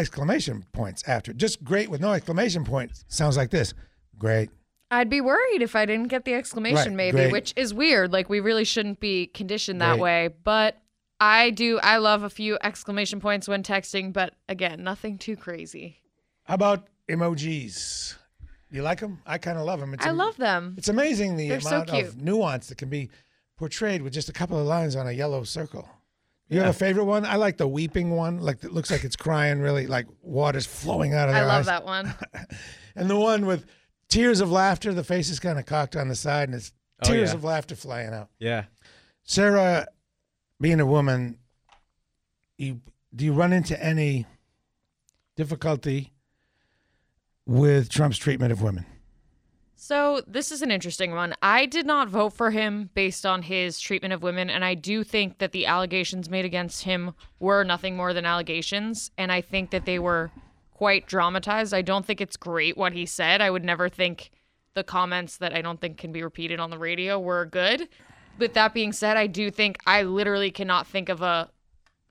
[0.00, 1.32] exclamation points after.
[1.32, 3.74] Just great with no exclamation point sounds like this.
[4.18, 4.50] Great.
[4.90, 7.32] I'd be worried if I didn't get the exclamation, Right, maybe, great.
[7.32, 8.12] which is weird.
[8.12, 10.00] Like, we really shouldn't be conditioned that Great.
[10.00, 10.28] way.
[10.42, 10.78] But
[11.20, 16.00] I do, I love a few exclamation points when texting, but again, nothing too crazy.
[16.44, 18.16] How about emojis?
[18.70, 19.20] You like them?
[19.26, 19.94] I kind of love them.
[19.94, 20.74] It's I am- love them.
[20.78, 22.06] It's amazing the They're amount cute.
[22.06, 23.10] of nuance that can be
[23.56, 25.88] portrayed with just a couple of lines on a yellow circle.
[26.50, 26.66] You Yeah.
[26.66, 27.24] have a favorite one?
[27.24, 31.14] I like the weeping one, like it looks like it's crying, really, like water's flowing
[31.14, 31.66] out of their I love eyes.
[31.66, 32.12] that one.
[32.96, 33.66] And the one with
[34.08, 36.72] tears of laughter, the face is kind of cocked on the side, and it's
[37.02, 37.36] Oh, tears yeah.
[37.36, 38.28] of laughter flying out.
[38.40, 38.64] Yeah.
[39.22, 39.86] Sarah,
[40.60, 41.38] being a woman,
[42.58, 42.80] you
[43.14, 44.26] do you run into any
[45.36, 46.12] difficulty
[47.46, 48.84] with Trump's treatment of women?
[49.82, 51.34] So, this is an interesting one.
[51.40, 55.02] I did not vote for him based on his treatment of women, and I do
[55.02, 59.70] think that the allegations made against him were nothing more than allegations, and I think
[59.70, 60.32] that they were
[60.74, 61.72] quite dramatized.
[61.72, 63.40] I don't think it's great what he said.
[63.40, 64.32] I would never think
[64.74, 67.88] the comments that I don't think can be repeated on the radio were good.
[68.38, 71.48] With that being said, I do think I literally cannot think of a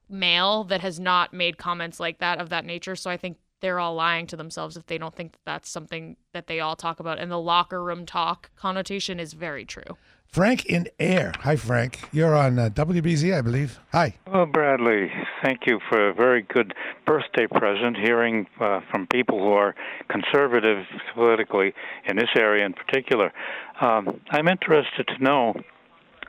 [0.10, 2.96] male that has not made comments like that of that nature.
[2.96, 6.18] So I think they're all lying to themselves if they don't think that that's something
[6.34, 7.20] that they all talk about.
[7.20, 9.98] And the locker room talk connotation is very true.
[10.32, 11.34] Frank in Ayer.
[11.40, 12.00] Hi, Frank.
[12.12, 13.80] You're on uh, WBZ, I believe.
[13.92, 14.16] Hi.
[14.28, 16.76] Well, Bradley, thank you for a very good
[17.08, 17.98] birthday present.
[17.98, 19.74] Hearing uh, from people who are
[20.08, 20.86] conservative
[21.16, 21.74] politically
[22.06, 23.34] in this area in particular,
[23.82, 25.56] um, I'm interested to know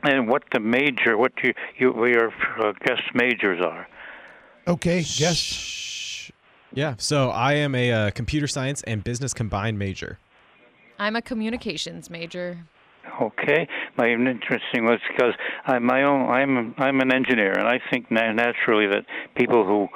[0.03, 3.87] and what the major, what you, you your uh, guest majors are.
[4.67, 5.71] Okay, yes.
[6.73, 6.95] Yeah.
[6.97, 10.19] So I am a uh, computer science and business combined major.
[10.99, 12.65] I'm a communications major.
[13.21, 13.67] Okay,
[13.97, 15.33] my interesting was because
[15.65, 16.29] I'm my own.
[16.29, 19.05] I'm I'm an engineer, and I think naturally that
[19.35, 19.87] people who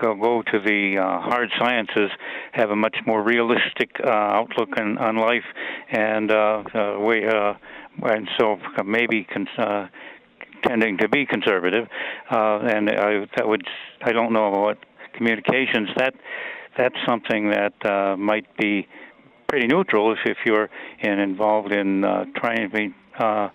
[0.00, 2.10] go, go to the uh, hard sciences
[2.52, 5.44] have a much more realistic uh, outlook on, on life,
[5.90, 7.54] and uh, uh, we uh,
[8.04, 9.88] and so maybe con- uh,
[10.64, 11.88] tending to be conservative,
[12.30, 13.66] uh, and I that would
[14.02, 14.78] I don't know what
[15.14, 16.14] communications that
[16.76, 18.86] that's something that uh, might be
[19.46, 23.50] pretty neutral if, if you're in, involved in uh, trying to be uh,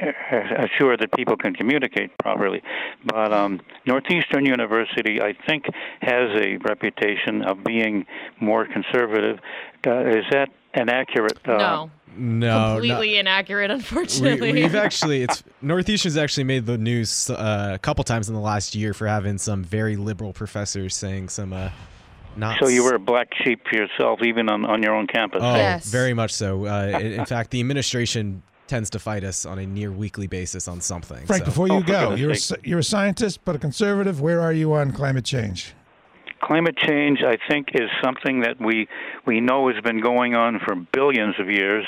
[0.00, 2.62] assure that people can communicate properly.
[3.04, 5.64] But um, Northeastern University, I think,
[6.00, 8.06] has a reputation of being
[8.40, 9.38] more conservative.
[9.86, 11.38] Uh, is that an accurate?
[11.46, 11.90] Uh, no.
[12.16, 14.52] No, Completely inaccurate, unfortunately.
[14.52, 18.74] we've actually, it's Northeastern's actually made the news uh, a couple times in the last
[18.74, 21.70] year for having some very liberal professors saying some uh,
[22.36, 22.58] not.
[22.60, 25.42] So you were a black sheep yourself, even on, on your own campus.
[25.42, 26.66] Oh, very much so.
[26.66, 30.68] Uh, in, in fact, the administration tends to fight us on a near weekly basis
[30.68, 31.24] on something.
[31.26, 31.46] Frank, so.
[31.46, 34.20] before you go, you're a, you're a scientist, but a conservative.
[34.20, 35.74] Where are you on climate change?
[36.40, 38.88] Climate change, I think, is something that we
[39.26, 41.84] we know has been going on for billions of years,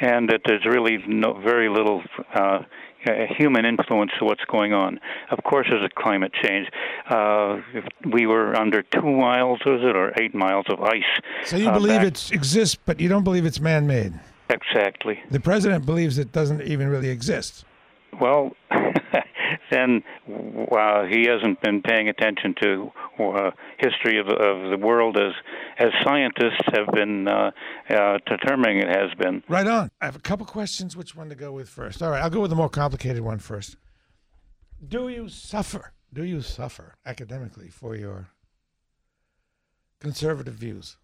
[0.00, 2.02] and that there's really no, very little
[2.34, 2.60] uh,
[3.06, 4.98] uh, human influence to what's going on.
[5.30, 6.68] Of course, there's a climate change.
[7.08, 11.02] Uh, if we were under two miles, was it, or eight miles of ice.
[11.44, 14.14] So you uh, believe it exists, but you don't believe it's man-made.
[14.50, 15.20] Exactly.
[15.30, 17.64] The president believes it doesn't even really exist.
[18.20, 18.52] Well,
[19.70, 25.32] then uh, he hasn't been paying attention to uh, history of, of the world as
[25.78, 27.50] as scientists have been uh,
[27.90, 29.42] uh, determining it has been.
[29.48, 29.90] Right on.
[30.00, 30.96] I have a couple questions.
[30.96, 32.02] Which one to go with first?
[32.02, 33.76] All right, I'll go with the more complicated one first.
[34.86, 35.92] Do you suffer?
[36.12, 38.28] Do you suffer academically for your
[40.00, 40.96] conservative views?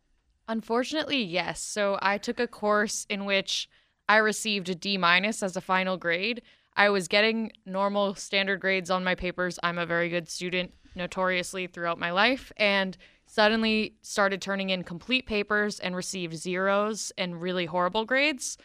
[0.48, 1.60] Unfortunately, yes.
[1.60, 3.68] So I took a course in which
[4.08, 6.42] I received a D minus as a final grade.
[6.76, 9.58] I was getting normal standard grades on my papers.
[9.62, 12.96] I'm a very good student notoriously throughout my life and
[13.26, 18.58] suddenly started turning in complete papers and received zeros and really horrible grades.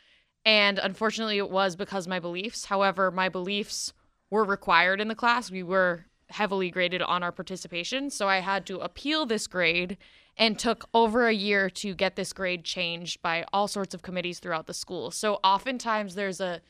[0.45, 2.66] And unfortunately, it was because my beliefs.
[2.66, 3.93] However, my beliefs
[4.30, 5.51] were required in the class.
[5.51, 8.10] We were heavily graded on our participation.
[8.10, 9.97] So I had to appeal this grade
[10.38, 14.39] and took over a year to get this grade changed by all sorts of committees
[14.39, 15.12] throughout the school.
[15.12, 16.62] So oftentimes there's a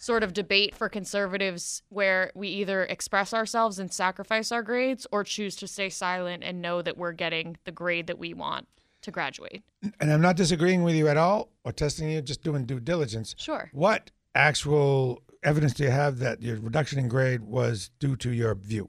[0.00, 5.22] sort of debate for conservatives where we either express ourselves and sacrifice our grades or
[5.22, 8.66] choose to stay silent and know that we're getting the grade that we want
[9.02, 9.62] to graduate.
[10.00, 13.34] And I'm not disagreeing with you at all or testing you, just doing due diligence.
[13.38, 13.70] Sure.
[13.74, 18.54] What actual evidence do you have that your reduction in grade was due to your
[18.54, 18.88] view?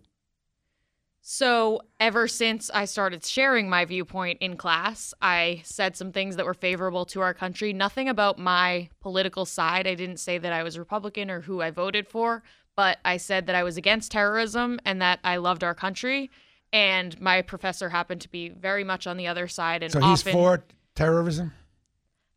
[1.34, 6.46] So, ever since I started sharing my viewpoint in class, I said some things that
[6.46, 7.72] were favorable to our country.
[7.72, 9.88] Nothing about my political side.
[9.88, 12.44] I didn't say that I was Republican or who I voted for,
[12.76, 16.30] but I said that I was against terrorism and that I loved our country.
[16.74, 19.84] And my professor happened to be very much on the other side.
[19.84, 20.66] And So he's often, for
[20.96, 21.54] terrorism.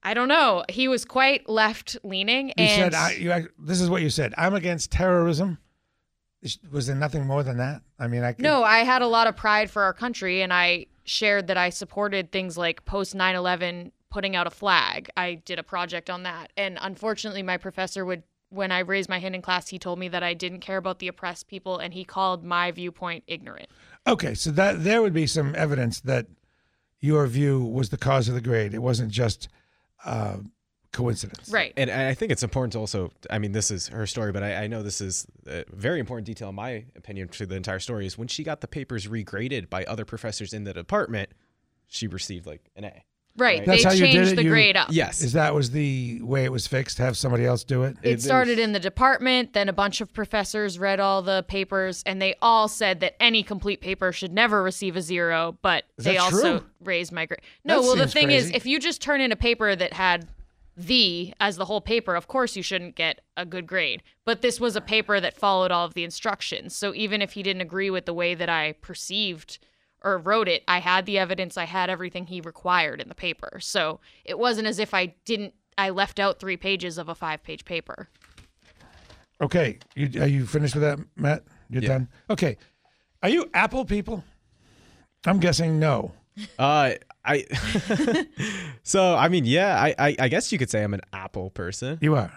[0.05, 0.63] I don't know.
[0.69, 2.51] He was quite left leaning.
[2.51, 3.49] You and said I, you.
[3.59, 4.35] This is what you said.
[4.39, 5.59] I'm against terrorism.
[6.71, 7.83] Was there nothing more than that?
[7.99, 10.53] I mean, I could, No, I had a lot of pride for our country, and
[10.53, 15.11] I shared that I supported things like post 9 11 putting out a flag.
[15.17, 16.53] I did a project on that.
[16.57, 20.07] And unfortunately, my professor would, when I raised my hand in class, he told me
[20.09, 23.69] that I didn't care about the oppressed people, and he called my viewpoint ignorant.
[24.07, 26.27] Okay, so that there would be some evidence that
[27.01, 28.73] your view was the cause of the grade.
[28.73, 29.49] It wasn't just
[30.05, 30.37] uh,
[30.95, 31.51] coincidence.
[31.51, 31.75] Right.
[31.77, 34.65] And I think it's important to also, I mean, this is her story, but I,
[34.65, 38.07] I know this is a very important detail, in my opinion, to the entire story
[38.07, 41.29] is when she got the papers regraded by other professors in the department,
[41.89, 43.03] she received like an A.
[43.37, 43.67] Right.
[43.67, 44.37] That's they how you did changed it.
[44.37, 44.89] the You- grade up.
[44.93, 45.21] Yes.
[45.21, 46.99] Is that was the way it was fixed?
[46.99, 47.97] Have somebody else do it?
[48.05, 52.23] It started in the department, then a bunch of professors read all the papers, and
[52.23, 56.17] they all said that any complete paper should never receive a zero, but Is they
[56.17, 56.67] also true?
[56.85, 57.41] raised my grade.
[57.65, 59.93] No, That well, the seems thing is, if you just turn in a paper that
[59.95, 60.29] had
[60.77, 64.03] the as the whole paper, of course you shouldn't get a good grade.
[64.25, 66.75] But this was a paper that followed all of the instructions.
[66.75, 69.59] So even if he didn't agree with the way that I perceived
[70.03, 73.59] or wrote it, I had the evidence, I had everything he required in the paper.
[73.61, 77.65] So it wasn't as if I didn't I left out 3 pages of a 5-page
[77.65, 78.09] paper.
[79.41, 81.43] Okay, you, are you finished with that, Matt?
[81.69, 81.89] You're Yeah.
[81.89, 82.09] done.
[82.31, 82.57] Okay,
[83.23, 84.23] are you Apple people?
[85.27, 86.13] I'm guessing no.
[86.59, 86.93] Uh,
[87.25, 88.27] I,
[88.83, 91.99] so, I mean, yeah, I, I, I guess you could say I'm an Apple person.
[92.01, 92.33] You are,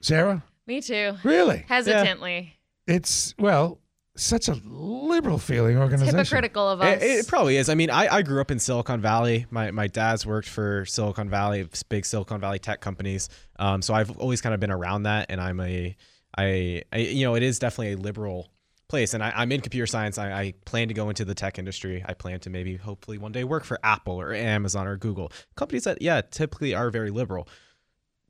[0.00, 0.42] Sarah.
[0.66, 1.14] Me too.
[1.24, 1.64] Really?
[1.68, 2.54] Hesitantly.
[2.86, 3.80] It's well,
[4.16, 6.18] such a liberal feeling organization.
[6.18, 7.02] Hypocritical of us.
[7.02, 7.68] It, it probably is.
[7.68, 9.46] I mean, I, I grew up in Silicon Valley.
[9.50, 13.28] My my dad's worked for Silicon Valley, big Silicon Valley tech companies.
[13.58, 15.96] Um, so I've always kind of been around that, and I'm a,
[16.36, 18.50] I, I you know, it is definitely a liberal
[18.90, 19.14] place.
[19.14, 20.18] And I, I'm in computer science.
[20.18, 22.04] I, I plan to go into the tech industry.
[22.06, 25.84] I plan to maybe, hopefully, one day work for Apple or Amazon or Google companies
[25.84, 27.48] that, yeah, typically are very liberal.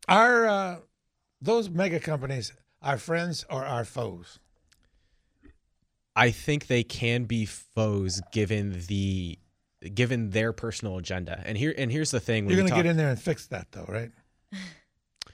[0.06, 0.76] Are uh,
[1.40, 2.52] those mega companies
[2.82, 4.38] our friends or our foes?
[6.14, 9.38] I think they can be foes given the
[9.94, 11.42] given their personal agenda.
[11.46, 13.68] And here and here's the thing: You're going to get in there and fix that,
[13.72, 14.10] though, right?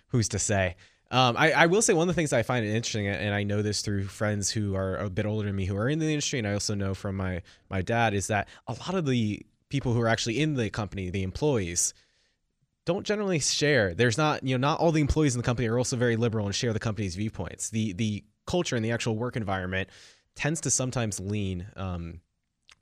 [0.08, 0.76] who's to say?
[1.10, 3.62] Um, I, I will say one of the things I find interesting, and I know
[3.62, 6.38] this through friends who are a bit older than me who are in the industry,
[6.40, 9.92] and I also know from my my dad is that a lot of the people
[9.92, 11.94] who are actually in the company, the employees,
[12.86, 13.94] don't generally share.
[13.94, 16.46] There's not you know not all the employees in the company are also very liberal
[16.46, 17.70] and share the company's viewpoints.
[17.70, 19.88] The the culture and the actual work environment
[20.34, 22.20] tends to sometimes lean um,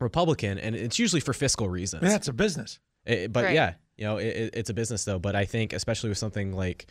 [0.01, 2.03] Republican, and it's usually for fiscal reasons.
[2.05, 2.79] Yeah, it's a business.
[3.07, 3.55] It- but Right.
[3.55, 5.19] yeah, you know, it, it- it's a business though.
[5.19, 6.87] But I think, especially with something like,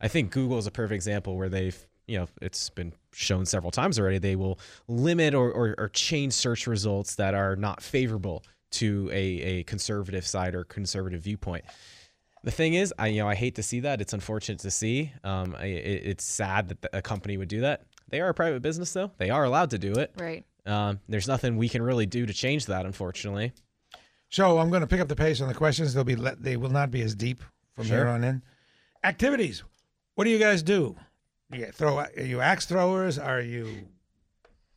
[0.00, 1.76] I think Google is a perfect example where they've,
[2.06, 4.18] you know, it's been shown several times already.
[4.18, 8.42] They will limit or, or, or change search results that are not favorable
[8.72, 11.64] to a, a conservative side or conservative viewpoint.
[12.44, 14.00] The thing is, I you know I hate to see that.
[14.00, 15.12] It's unfortunate to see.
[15.24, 17.82] Um, I, it, it's sad that a company would do that.
[18.10, 19.10] They are a private business, though.
[19.18, 20.12] They are allowed to do it.
[20.16, 20.44] Right.
[20.64, 23.52] Um, there's nothing we can really do to change that, unfortunately.
[24.28, 25.94] So I'm going to pick up the pace on the questions.
[25.94, 27.40] They'll be le- they will not be as deep
[27.74, 27.96] from Sure.
[27.98, 28.42] here on in.
[29.02, 29.64] Activities.
[30.16, 30.96] What do you guys do?
[31.52, 31.98] You throw.
[31.98, 33.18] Are you axe throwers?
[33.18, 33.86] Are you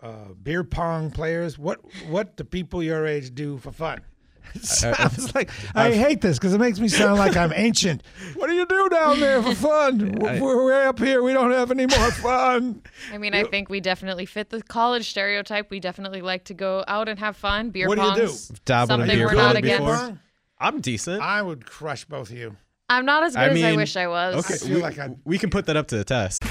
[0.04, 1.58] uh, beer pong players?
[1.58, 4.02] What What do people your age do for fun?
[4.56, 8.02] It sounds like I hate this because it makes me sound like I'm ancient.
[8.36, 10.24] What do you do down there for fun?
[10.26, 11.22] I- We're way up here.
[11.24, 12.82] We don't have any more fun.
[13.14, 15.70] I mean, I think we definitely fit the college stereotype.
[15.70, 17.70] We definitely like to go out and have fun.
[17.70, 18.34] Beer What do you do?
[18.66, 19.94] Dabbled something beer we're pong not before?
[19.94, 20.22] against.
[20.58, 21.22] I'm decent.
[21.22, 22.58] I would crush both of you.
[22.90, 24.46] I'm not as good I as I wish I was.
[24.46, 26.44] Okay, I feel we, like I- we can put that up to the test.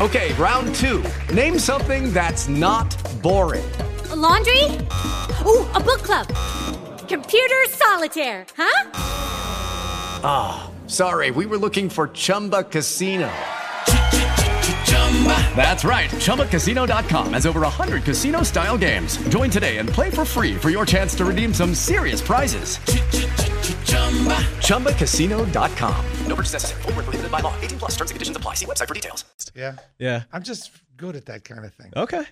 [0.00, 1.02] Okay, round two.
[1.34, 3.64] Name something that's not boring.
[4.14, 4.62] laundry?
[5.44, 6.28] Ooh, a book club.
[7.08, 8.90] Computer solitaire, huh?
[10.24, 13.30] Ah, sorry, we were looking for Chumba Casino.
[15.56, 16.10] That's right.
[16.10, 19.16] ChumbaCasino.com has over 100 casino style games.
[19.28, 22.76] Join today and play for free for your chance to redeem some serious prizes.
[24.66, 26.04] ChumbaCasino.com.
[26.26, 26.82] No purchase necessary.
[26.82, 27.54] Void where prohibited by law.
[27.60, 28.54] 18 plus terms and conditions apply.
[28.54, 29.24] See website for details.
[29.54, 29.76] Yeah.
[29.98, 30.24] Yeah.
[30.32, 31.92] I'm just good at that kind of thing.
[31.96, 32.22] Okay.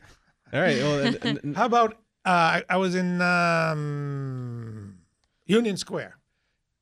[0.53, 0.77] All right.
[0.79, 1.93] Well, and- and- and- How about
[2.27, 2.29] uh,
[2.61, 4.99] I, I was in um,
[5.47, 6.17] Union Square,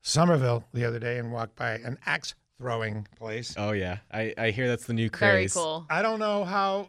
[0.02, 3.54] Somerville, the other day, and walked by an axe throwing place.
[3.58, 5.54] oh yeah, I, I hear that's the new craze.
[5.54, 5.86] Very cool.
[5.90, 6.88] I don't know how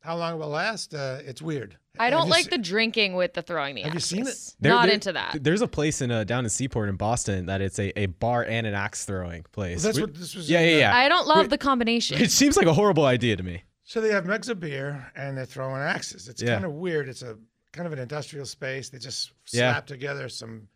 [0.00, 0.94] How long it will last?
[0.94, 1.76] Uh, it's weird.
[1.98, 4.56] I don't like se- the drinking with the throwing the Have you seen axes.
[4.60, 5.38] There- Not there- into that.
[5.44, 8.42] There's a place in uh, down in Seaport in Boston that it's a, a bar
[8.44, 9.76] and an axe throwing place.
[9.78, 10.96] Well, that's We- what this was Yeah, yeah, yeah.
[10.96, 12.20] I don't love the combination.
[12.20, 13.62] It seems like a horrible idea to me.
[13.84, 16.28] So they have mugs of beer and they're throwing axes.
[16.28, 16.54] It's Yeah.
[16.54, 17.08] kind of weird.
[17.08, 17.36] It's a
[17.72, 18.88] kind of an industrial space.
[18.88, 19.72] They just Yeah.
[19.72, 20.68] slap together some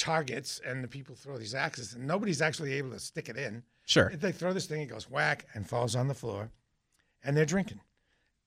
[0.00, 3.62] targets and the people throw these axes and nobody's actually able to stick it in.
[3.84, 4.10] Sure.
[4.14, 6.50] They throw this thing, it goes whack and falls on the floor,
[7.22, 7.80] and they're drinking.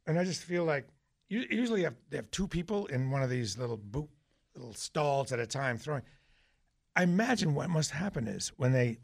[0.08, 0.88] And I just feel like
[1.30, 4.10] usually you have, they have two people in one of these little boot
[4.56, 6.04] little stalls at a time throwing.
[6.96, 9.00] I imagine what must happen is when they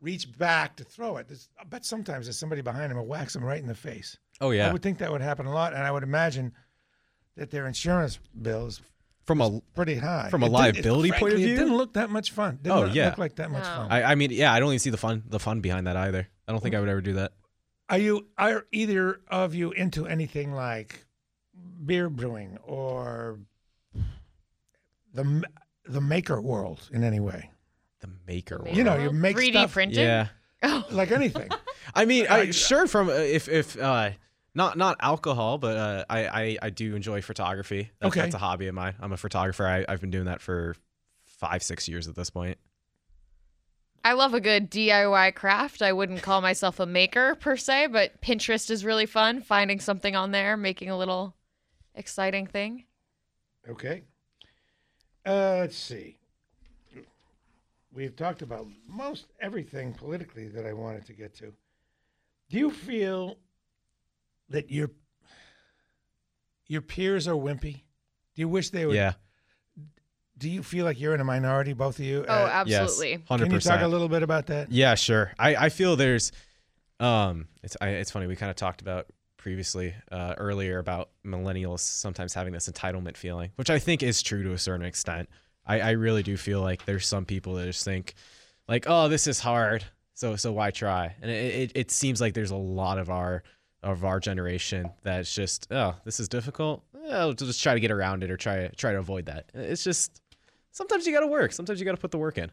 [0.00, 1.26] reach back to throw it.
[1.58, 4.16] I bet sometimes there's somebody behind them who whacks them right in the face.
[4.40, 4.68] Oh, yeah.
[4.68, 6.52] I would think that would happen a lot, and I would imagine
[7.36, 8.80] that their insurance bills
[9.24, 10.28] From a pretty high.
[10.30, 11.54] from a It didn't- it- liability point of view.
[11.54, 12.58] it didn't look that much fun.
[12.62, 13.90] Didn't oh look- yeah, look like that much fun.
[13.90, 16.28] I, I mean, yeah, I don't even see the fun the fun behind that either.
[16.46, 17.32] I don't think I would ever do that.
[17.88, 21.04] Are you are either of you into anything like
[21.84, 23.38] beer brewing or
[25.12, 25.42] the
[25.86, 27.50] the maker world in any way?
[28.00, 28.76] The maker world.
[28.76, 30.04] You know, you make 3D stuff, printing?
[30.04, 30.28] Yeah.
[30.90, 31.48] like anything.
[31.94, 32.86] I mean, I, sure.
[32.86, 34.10] From uh, if if uh,
[34.54, 37.90] not not alcohol, but uh, I, I I do enjoy photography.
[38.00, 38.20] That, Okay.
[38.20, 38.94] that's a hobby of mine.
[39.00, 39.66] I'm a photographer.
[39.66, 40.76] I, I've been doing that for
[41.24, 42.58] five six years at this point.
[44.06, 45.80] I love a good DIY craft.
[45.80, 49.40] I wouldn't call myself a maker per se, but Pinterest is really fun.
[49.40, 51.34] Finding something on there, making a little
[51.94, 52.84] exciting thing.
[53.68, 54.02] Okay.
[55.24, 56.18] Uh, let's see.
[57.94, 61.54] We've talked about most everything politically that I wanted to get to.
[62.50, 63.36] Do you feel
[64.50, 64.90] that your
[66.66, 67.82] your peers are wimpy?
[68.34, 68.96] Do you wish they would?
[68.96, 69.12] Yeah.
[70.36, 72.24] Do you feel like you're in a minority, both of you?
[72.28, 73.10] Oh, absolutely.
[73.12, 74.70] Yes, Can you talk a little bit about that?
[74.70, 75.32] Yeah, sure.
[75.38, 76.32] I, I feel there's,
[76.98, 78.26] um, it's I, it's funny.
[78.26, 83.50] We kind of talked about previously uh, earlier about millennials sometimes having this entitlement feeling,
[83.56, 85.28] which I think is true to a certain extent.
[85.66, 88.14] I, I really do feel like there's some people that just think,
[88.66, 89.84] like, oh, this is hard,
[90.14, 91.14] so so why try?
[91.22, 93.42] And it, it, it seems like there's a lot of our
[93.84, 96.82] of our generation that's just, oh, this is difficult.
[97.12, 99.50] I'll just try to get around it or try try to avoid that.
[99.54, 100.20] It's just
[100.72, 101.52] sometimes you got to work.
[101.52, 102.50] Sometimes you got to put the work in.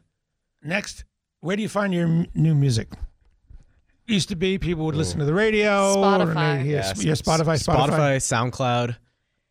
[0.61, 1.05] Next,
[1.39, 2.89] where do you find your m- new music?
[4.07, 5.93] Used to be people would listen to the radio.
[5.93, 6.57] or Spotify.
[6.57, 7.87] maybe- yeah, Yeah, yeah, Spotify, Spotify.
[8.19, 8.97] Spotify, SoundCloud.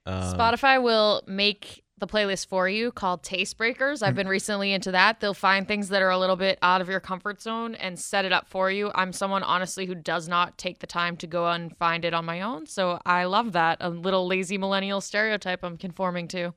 [0.06, 4.02] Um, Spotify will make the playlist for you called Taste Breakers.
[4.02, 4.16] I've mm-hmm.
[4.16, 5.20] been recently into that.
[5.20, 8.24] They'll find things that are a little bit out of your comfort zone and set
[8.24, 8.90] it up for you.
[8.94, 12.24] I'm someone honestly who does not take the time to go and find it on
[12.24, 13.78] my own, so I love that.
[13.80, 16.54] A little lazy millennial stereotype I'm conforming to.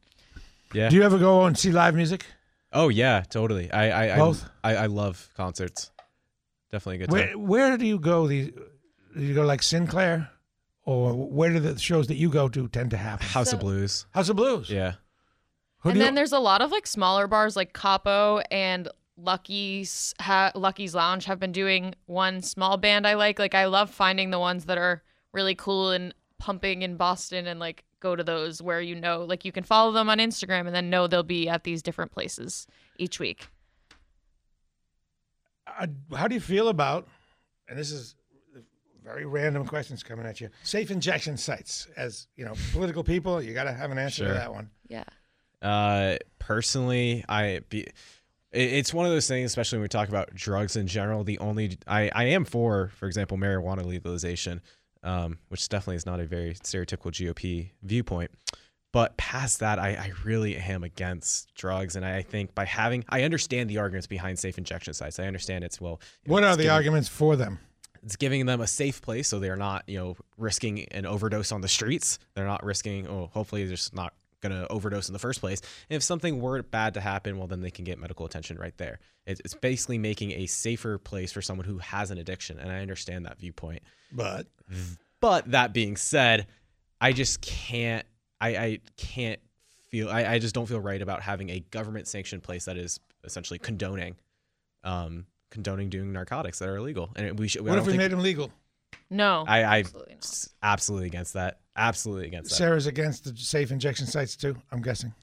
[0.74, 0.90] Yeah.
[0.90, 2.26] Do you ever go and see live music?
[2.72, 3.72] Oh yeah, totally.
[3.72, 4.50] I I Both?
[4.64, 5.92] I, I, I love concerts.
[6.72, 7.40] Definitely a good time.
[7.42, 8.28] Where, where do you go?
[8.28, 8.50] These
[9.16, 10.32] do you go like Sinclair,
[10.86, 13.28] or where do the shows that you go to tend to happen?
[13.28, 14.08] House of Blues.
[14.12, 14.70] House of Blues.
[14.70, 14.94] Yeah.
[15.84, 18.88] Who and do you- then there's a lot of like smaller bars like Capo and
[19.18, 23.38] Lucky's ha- Lucky's Lounge have been doing one small band I like.
[23.38, 25.04] Like I love finding the ones that are
[25.34, 29.46] really cool and pumping in Boston and like go to those where you know like
[29.46, 32.66] you can follow them on Instagram and then know they'll be at these different places
[32.98, 33.48] each week.
[35.80, 37.08] uh, how do you feel about?
[37.70, 38.16] And this is
[39.04, 40.50] very random questions coming at you.
[40.64, 41.88] Safe injection sites.
[41.98, 44.70] As you know, political people, you got to have an answer to that one.
[44.88, 45.04] Yeah.
[45.64, 47.88] Uh, personally, I be,
[48.52, 51.24] it's one of those things, especially when we talk about drugs in general.
[51.24, 54.62] The only I, I am for, for example, marijuana legalization,
[55.02, 58.30] um, which definitely is not a very stereotypical GOP viewpoint.
[58.92, 63.24] But past that, I, I really am against drugs, and I think by having, I
[63.24, 65.18] understand the arguments behind safe injection sites.
[65.18, 66.00] I understand it's well.
[66.24, 67.58] you know, What are the giving- arguments for them?
[68.04, 71.62] it's giving them a safe place so they're not you know risking an overdose on
[71.62, 74.12] the streets they're not risking oh hopefully they're just not
[74.44, 77.48] going to overdose in the first place and if something were bad to happen well
[77.48, 81.32] then they can get medical attention right there it's, it's basically making a safer place
[81.32, 83.82] for someone who has an addiction and i understand that viewpoint
[84.12, 84.46] But
[85.20, 86.46] but that being said
[87.02, 88.06] i just can't
[88.40, 89.40] i, I can't
[89.90, 93.00] feel I, I just don't feel right about having a government sanctioned place that is
[93.24, 94.16] essentially condoning
[94.84, 98.02] um condoning doing narcotics that are illegal and we should I what if we think-
[98.04, 98.52] made them legal?
[99.10, 99.46] No.
[99.48, 100.18] I, I absolutely,
[100.64, 101.60] absolutely against that.
[101.76, 102.56] Absolutely against that.
[102.56, 104.56] Sarah's against the safe injection sites too.
[104.72, 105.14] I'm guessing.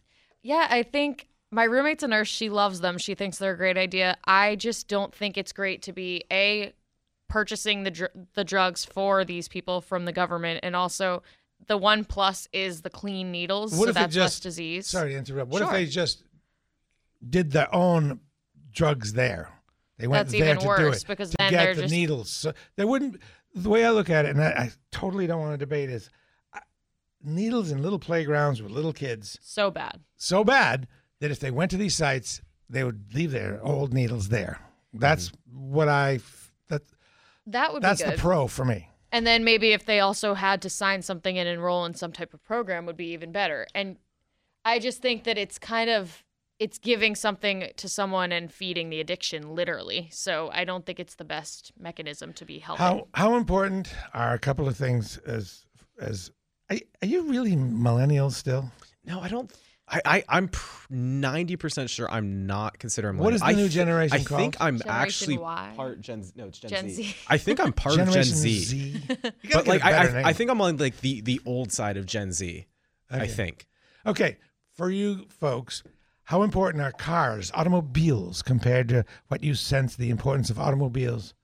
[0.42, 2.28] Yeah, I think my roommate's a nurse.
[2.28, 2.98] She loves them.
[2.98, 4.16] She thinks they're a great idea.
[4.24, 6.72] I just don't think it's great to be a
[7.28, 11.22] purchasing the dr- the drugs for these people from the government, and also
[11.68, 14.86] the one plus is the clean needles, What so if they that's less just- disease.
[14.88, 15.50] Sorry to interrupt.
[15.52, 16.24] What if they just
[17.28, 18.20] did their own
[18.72, 19.50] drugs there?
[19.98, 21.92] They went That's there even to do it because to then get they're the just-
[21.92, 22.30] needles.
[22.30, 23.20] So they wouldn't.
[23.54, 26.08] the way I look at it, and I, I totally don't want to debate, is
[27.22, 30.00] needles in little playgrounds with little kids So bad.
[30.16, 30.88] so bad
[31.20, 34.60] that if they went to these sites, they would leave their old needles there.
[34.94, 35.72] That's mm-hmm.
[35.72, 36.14] what I.
[36.14, 36.82] f- That
[37.46, 38.20] That would that's be the good.
[38.20, 38.88] pro for me.
[39.12, 42.32] And then maybe if they also had to sign something and enroll in some type
[42.32, 43.66] of program would be even better.
[43.74, 43.96] And
[44.64, 46.24] I just think that it's kind of
[46.60, 50.08] it's giving something to someone and feeding the addiction literally.
[50.12, 52.84] So I don't think it's the best mechanism to be helping.
[52.86, 55.64] How how important are a couple of things as
[55.98, 56.30] as
[56.70, 58.70] are, are you really millennials still?
[59.04, 59.52] No, I don't.
[59.92, 60.50] I, I I'm
[60.88, 63.18] ninety percent sure I'm not considered.
[63.18, 63.58] What is the millennial.
[63.62, 64.56] new I thi- generation I think?
[64.60, 65.72] I'm Generation actually Y?
[65.76, 66.22] part Gen.
[66.22, 67.02] Z- No, it's Gen, Gen Z.
[67.02, 67.16] Z.
[67.28, 68.58] I think I'm part of Gen Generation Z.
[68.60, 69.00] Z.
[69.52, 72.30] But like I, I, I think I'm on like the the old side of Gen
[72.32, 72.66] Z.
[73.10, 73.26] I Okay.
[73.26, 73.66] think.
[74.06, 74.36] Okay,
[74.76, 75.82] for you folks,
[76.24, 81.34] how important are cars, automobiles, compared to what you sense the importance of automobiles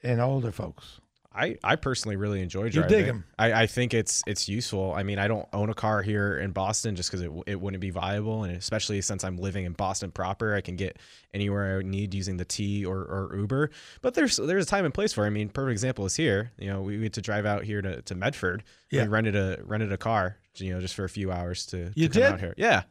[0.00, 1.00] in older folks?
[1.32, 2.90] I, I personally really enjoy driving.
[2.90, 3.24] You dig 'em.
[3.38, 4.92] I, I think it's it's useful.
[4.92, 7.80] I mean, I don't own a car here in Boston just because it, it wouldn't
[7.80, 10.98] be viable, and especially since I'm living in Boston proper, I can get
[11.32, 13.70] anywhere I need using the T or, or Uber.
[14.02, 15.22] But there's there's a time and place for.
[15.24, 15.28] it.
[15.28, 16.50] I mean, perfect example is here.
[16.58, 18.64] You know, we, we had to drive out here to, to Medford.
[18.90, 19.02] Yeah.
[19.02, 21.92] We rented a rented a car, you know, just for a few hours to, to
[21.94, 22.32] You come did?
[22.32, 22.54] out here.
[22.56, 22.82] Yeah,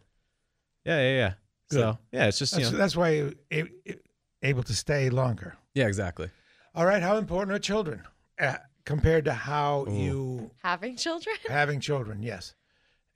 [0.85, 1.33] yeah, yeah, yeah.
[1.71, 1.75] Good.
[1.79, 3.09] So yeah, it's just you That's, know, that's why
[3.51, 3.67] you're
[4.41, 5.57] able to stay longer.
[5.73, 6.29] yeah, exactly.
[6.73, 8.03] All right, how important are children
[8.39, 9.93] uh, compared to how Ooh.
[9.93, 11.35] you Having children?
[11.47, 12.23] having children?
[12.23, 12.55] Yes,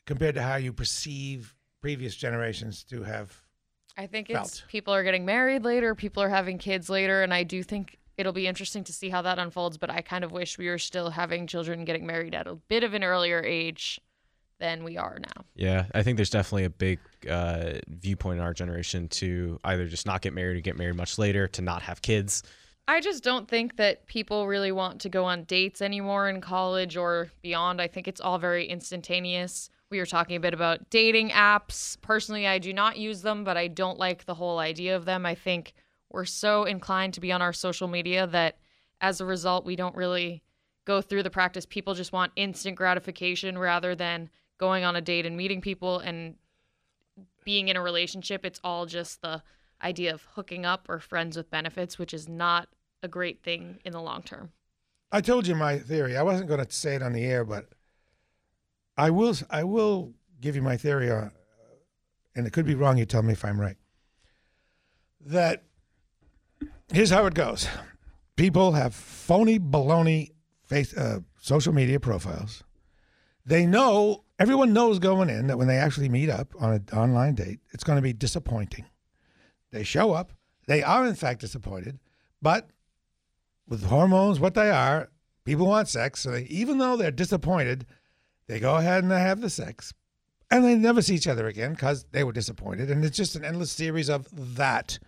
[0.05, 3.35] compared to how you perceive previous generations to have.
[3.95, 7.43] I think it's people are getting married later, people are having kids later, and I
[7.43, 9.77] do think it'll be interesting to see how that unfolds.
[9.77, 12.55] But I kind of wish we were still having children and getting married at a
[12.55, 13.99] bit of an earlier age
[14.59, 15.43] than we are now.
[15.55, 16.99] Yeah, I think there's definitely a big
[17.29, 21.17] uh, viewpoint in our generation to either just not get married or get married much
[21.17, 22.43] later, to not have kids.
[22.87, 26.97] I just don't think that people really want to go on dates anymore in college
[26.97, 27.81] or beyond.
[27.81, 29.69] I think it's all very instantaneous.
[29.89, 31.99] We were talking a bit about dating apps.
[32.01, 35.25] Personally, I do not use them, but I don't like the whole idea of them.
[35.25, 35.73] I think
[36.09, 38.57] we're so inclined to be on our social media that
[38.99, 40.43] as a result, we don't really
[40.85, 41.65] go through the practice.
[41.65, 46.35] People just want instant gratification rather than going on a date and meeting people and
[47.45, 48.45] being in a relationship.
[48.45, 49.41] It's all just the
[49.83, 52.69] idea of hooking up or friends with benefits, which is not
[53.01, 54.51] a great thing in the long term.
[55.11, 56.17] I told you my theory.
[56.17, 57.69] I wasn't going to say it on the air, but
[58.97, 59.35] I will.
[59.49, 61.31] I will give you my theory on,
[62.35, 62.97] and it could be wrong.
[62.97, 63.77] You tell me if I'm right.
[65.21, 65.63] That
[66.91, 67.67] here's how it goes:
[68.35, 70.31] people have phony baloney
[70.65, 72.63] face uh, social media profiles.
[73.45, 77.35] They know everyone knows going in that when they actually meet up on an online
[77.35, 78.85] date, it's going to be disappointing.
[79.73, 80.31] They show up.
[80.67, 81.99] They are in fact disappointed,
[82.41, 82.69] but
[83.67, 85.09] with hormones, what they are,
[85.43, 86.21] people want sex.
[86.21, 87.85] So they, even though they're disappointed,
[88.47, 89.93] they go ahead and they have the sex,
[90.51, 92.91] and they never see each other again because they were disappointed.
[92.91, 94.99] And it's just an endless series of that.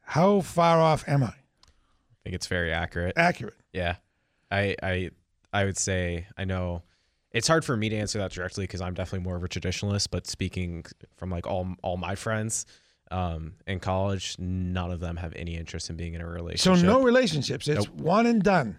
[0.00, 1.26] How far off am I?
[1.26, 3.12] I think it's very accurate.
[3.16, 3.54] Accurate.
[3.72, 3.96] Yeah,
[4.50, 5.10] I I
[5.52, 6.82] I would say I know
[7.32, 10.08] it's hard for me to answer that directly because I'm definitely more of a traditionalist.
[10.10, 10.84] But speaking
[11.16, 12.66] from like all all my friends
[13.10, 16.80] um, in college, none of them have any interest in being in a relationship.
[16.80, 17.66] So no relationships.
[17.68, 17.94] It's Nope.
[17.96, 18.78] one and done.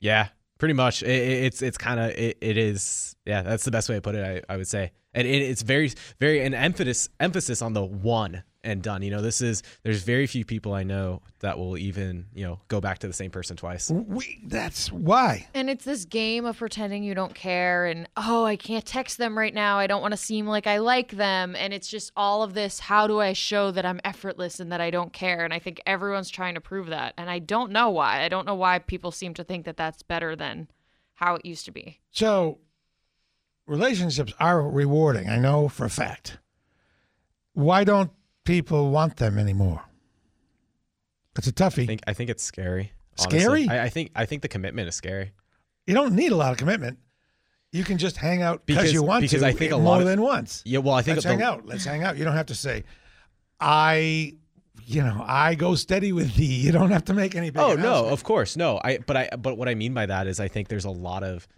[0.00, 0.28] Yeah,
[0.58, 1.02] pretty much.
[1.02, 3.16] It, it- it's it's kind of it, it is.
[3.24, 4.44] Yeah, that's the best way to put it.
[4.48, 8.42] I, I would say, and it, it's very very an emphasis emphasis on the one
[8.64, 9.02] and done.
[9.02, 12.60] You know, this is there's very few people I know that will even you know
[12.68, 13.90] go back to the same person twice.
[13.90, 15.48] We, that's why.
[15.54, 19.36] And it's this game of pretending you don't care and, oh, I can't text them
[19.36, 19.78] right now.
[19.78, 21.56] I don't want to seem like I like them.
[21.56, 24.80] And it's just all of this how do I show that I'm effortless and that
[24.80, 25.44] I don't care?
[25.44, 27.14] And I think everyone's trying to prove that.
[27.16, 28.22] And I don't know why.
[28.22, 30.68] I don't know why people seem to think that that's better than
[31.14, 32.00] how it used to be.
[32.10, 32.58] So
[33.72, 35.28] relationships are rewarding.
[35.28, 36.38] I know for a fact.
[37.54, 38.10] Why don't
[38.44, 39.82] people want them anymore?
[41.36, 41.82] It's a toughie.
[41.84, 42.92] I think I think it's scary.
[43.16, 43.68] Scary?
[43.68, 45.32] I, I think I think the commitment is scary.
[45.86, 46.98] You don't need a lot of commitment.
[47.72, 49.46] You can just hang out because Because- you want because to.
[49.46, 50.62] I think a more lot of- than once.
[50.66, 51.66] Yeah, well, I think let's the- hang out.
[51.66, 52.16] Let's hang out.
[52.18, 52.84] You don't have to say,
[53.60, 54.34] I,
[54.84, 56.44] you know, I go steady with thee.
[56.66, 57.48] You don't have to make any.
[57.50, 58.78] Big Oh no, of course, no.
[58.84, 61.22] I but I but what I mean by that is I think there's a lot
[61.22, 61.48] of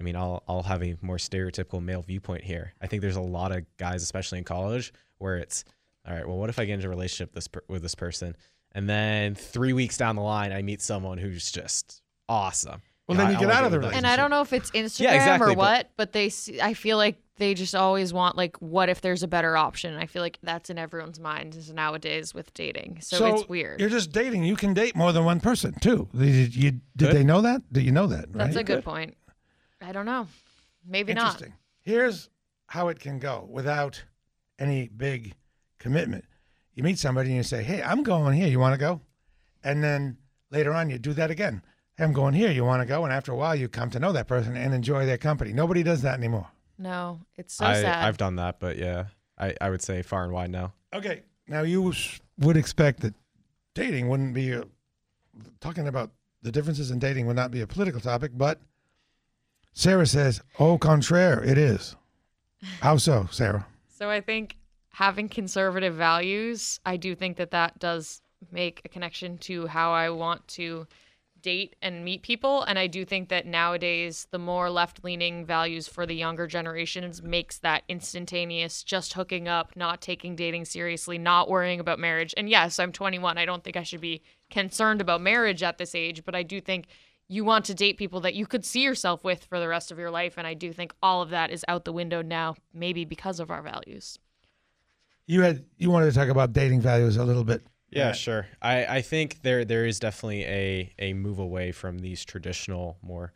[0.00, 2.72] I mean, I'll I'll have a more stereotypical male viewpoint here.
[2.80, 5.64] I think there's a lot of guys, especially in college, where it's
[6.08, 6.26] all right.
[6.26, 8.34] Well, what if I get into a relationship this per, with this person,
[8.72, 12.80] and then three weeks down the line, I meet someone who's just awesome.
[13.06, 13.96] Well, know, then I- you I get wanna out of the with them.
[13.98, 16.74] And I don't know if it's Instagram yeah, exactly, or what, but they see, I
[16.74, 19.96] feel like they just always want like, what if there's a better option?
[19.96, 22.98] I feel like that's in everyone's mind nowadays with dating.
[23.00, 23.80] So, it's weird.
[23.80, 24.44] You're just dating.
[24.44, 26.08] You can date more than one person too.
[26.16, 27.62] Did, you, did they know that?
[27.72, 28.32] Did you know that?
[28.32, 28.60] That's right?
[28.60, 29.16] a good point.
[29.80, 30.26] I don't know.
[30.86, 31.34] Maybe not.
[31.34, 31.54] Interesting.
[31.80, 32.28] Here's
[32.66, 34.02] how it can go without
[34.58, 35.34] any big
[35.78, 36.24] commitment.
[36.74, 38.48] You meet somebody and you say, "Hey, I'm going here.
[38.48, 39.00] You want to go?"
[39.64, 40.18] And then
[40.50, 41.62] later on, you do that again.
[41.96, 42.50] Hey, I'm going here.
[42.50, 43.04] You want to go?
[43.04, 45.52] And after a while, you come to know that person and enjoy their company.
[45.52, 46.48] Nobody does that anymore.
[46.78, 48.04] No, it's so I, sad.
[48.04, 49.06] I've done that, but yeah,
[49.36, 50.72] I, I would say far and wide now.
[50.94, 51.22] Okay.
[51.46, 51.92] Now you
[52.38, 53.14] would expect that
[53.74, 54.64] dating wouldn't be a,
[55.60, 56.10] talking about
[56.42, 58.60] the differences in dating would not be a political topic, but
[59.80, 61.96] Sarah says, "Au contraire, it is."
[62.82, 63.66] How so, Sarah?
[63.88, 64.58] So I think
[64.90, 68.20] having conservative values, I do think that that does
[68.52, 70.86] make a connection to how I want to
[71.40, 76.04] date and meet people and I do think that nowadays the more left-leaning values for
[76.04, 81.80] the younger generations makes that instantaneous just hooking up, not taking dating seriously, not worrying
[81.80, 82.34] about marriage.
[82.36, 83.38] And yes, I'm 21.
[83.38, 84.20] I don't think I should be
[84.50, 86.88] concerned about marriage at this age, but I do think
[87.30, 89.98] you want to date people that you could see yourself with for the rest of
[89.98, 93.04] your life and I do think all of that is out the window now maybe
[93.04, 94.18] because of our values.
[95.26, 97.64] You had you wanted to talk about dating values a little bit.
[97.90, 98.46] Yeah, sure.
[98.60, 103.32] I, I think there there is definitely a a move away from these traditional, more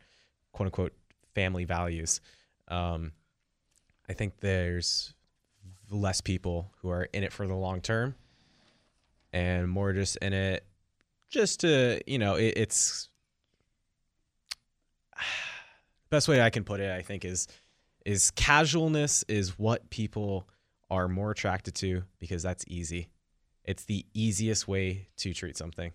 [0.51, 0.93] quote unquote
[1.33, 2.19] family values.
[2.67, 3.13] Um,
[4.09, 5.13] I think there's
[5.89, 8.15] less people who are in it for the long term,
[9.31, 10.65] and more just in it
[11.29, 13.09] just to you know it, it's
[16.09, 16.91] best way I can put it.
[16.91, 17.47] I think is
[18.05, 20.47] is casualness is what people
[20.89, 23.09] are more attracted to because that's easy.
[23.63, 25.91] It's the easiest way to treat something.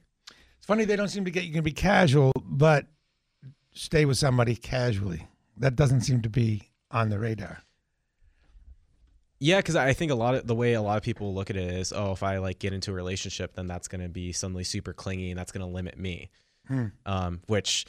[0.59, 2.87] It's funny they don't seem to get you can be casual, but
[3.73, 5.27] stay with somebody casually.
[5.57, 7.59] That doesn't seem to be on the radar.
[9.39, 11.57] Yeah, because I think a lot of the way a lot of people look at
[11.57, 14.33] it is, oh, if I like get into a relationship, then that's going to be
[14.33, 16.31] suddenly super clingy and that's going to limit me.
[16.67, 16.87] Hmm.
[17.07, 17.87] Um, which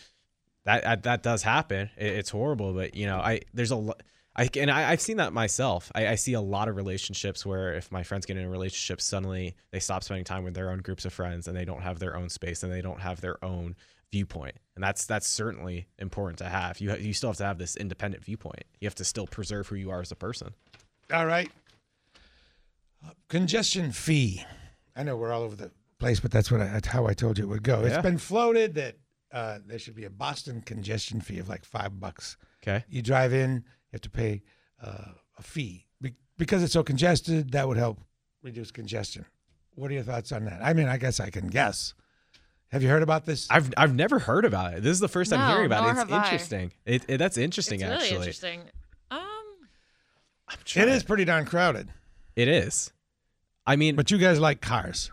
[0.65, 1.89] that that- that does happen.
[1.97, 4.01] It, it's horrible, but you know, I there's a lot.
[4.35, 5.91] I and I, I've seen that myself.
[5.93, 9.01] I, I see a lot of relationships where if my friends get in a relationship,
[9.01, 11.99] suddenly they stop spending time with their own groups of friends and they don't have
[11.99, 13.75] their own space and they don't have their own
[14.09, 14.55] viewpoint.
[14.75, 16.79] And that's that's certainly important to have.
[16.79, 18.63] You you still have to have this independent viewpoint.
[18.79, 20.53] You have to still preserve who you are as a person.
[21.13, 21.51] All right.
[23.29, 24.45] Congestion fee.
[24.95, 27.37] I know we're all over the place, but that's what I, that's how I told
[27.37, 27.81] you it would go.
[27.81, 28.95] It's been floated that
[29.33, 32.37] uh, there should be a Boston congestion fee of like five bucks.
[32.63, 32.83] Okay.
[32.89, 33.63] You drive in, you
[33.93, 34.43] have to pay
[34.81, 37.51] uh, a fee Be- because it's so congested.
[37.51, 37.99] That would help
[38.41, 39.25] reduce congestion.
[39.75, 40.61] What are your thoughts on that?
[40.63, 41.93] I mean, I guess I can guess.
[42.71, 43.47] Have you heard about this?
[43.49, 44.83] I've I've never heard about it.
[44.83, 45.91] This is the first time No, hearing about nor it.
[45.91, 46.23] It's have I.
[46.23, 46.71] interesting.
[46.85, 47.95] It, it that's interesting actually.
[47.95, 48.49] It's really actually.
[48.53, 48.71] interesting.
[49.11, 51.89] Um It is pretty darn crowded.
[52.35, 52.91] It is.
[53.65, 55.11] I mean, but you guys like cars.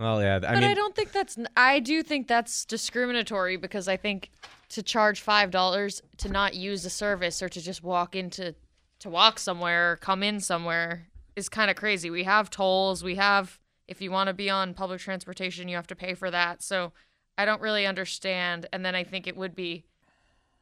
[0.00, 0.36] Well, yeah.
[0.36, 1.36] I but mean, I don't think that's.
[1.58, 4.30] I do think that's discriminatory because I think
[4.70, 8.54] to charge five dollars to not use a service or to just walk into
[9.00, 12.08] to walk somewhere or come in somewhere is kind of crazy.
[12.08, 13.04] We have tolls.
[13.04, 16.30] We have if you want to be on public transportation, you have to pay for
[16.30, 16.62] that.
[16.62, 16.92] So
[17.36, 18.66] I don't really understand.
[18.72, 19.84] And then I think it would be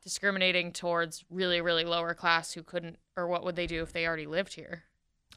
[0.03, 4.05] discriminating towards really really lower class who couldn't or what would they do if they
[4.05, 4.83] already lived here?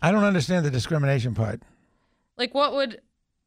[0.01, 1.61] I don't understand the discrimination part.
[2.35, 2.99] Like, what would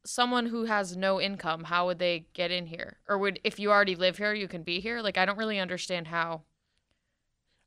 [0.05, 2.97] someone who has no income, how would they get in here?
[3.07, 5.01] Or would, if you already live here, you can be here?
[5.01, 6.43] Like, I don't really understand how.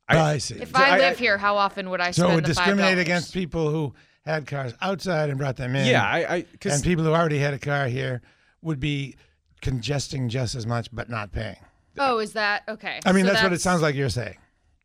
[0.09, 0.55] I, see.
[0.55, 2.65] If So I live here, how often would I So spend it would the five
[2.65, 3.03] discriminate dollars?
[3.07, 5.87] against people who had cars outside and brought them in.
[5.87, 8.23] Yeah, I- I- 'cause- and people who already had a car here
[8.63, 9.17] would be
[9.61, 11.57] congesting just as much, but not paying.
[11.99, 13.01] Oh, is that okay?
[13.05, 14.37] I mean, so that's, what it sounds like you're saying.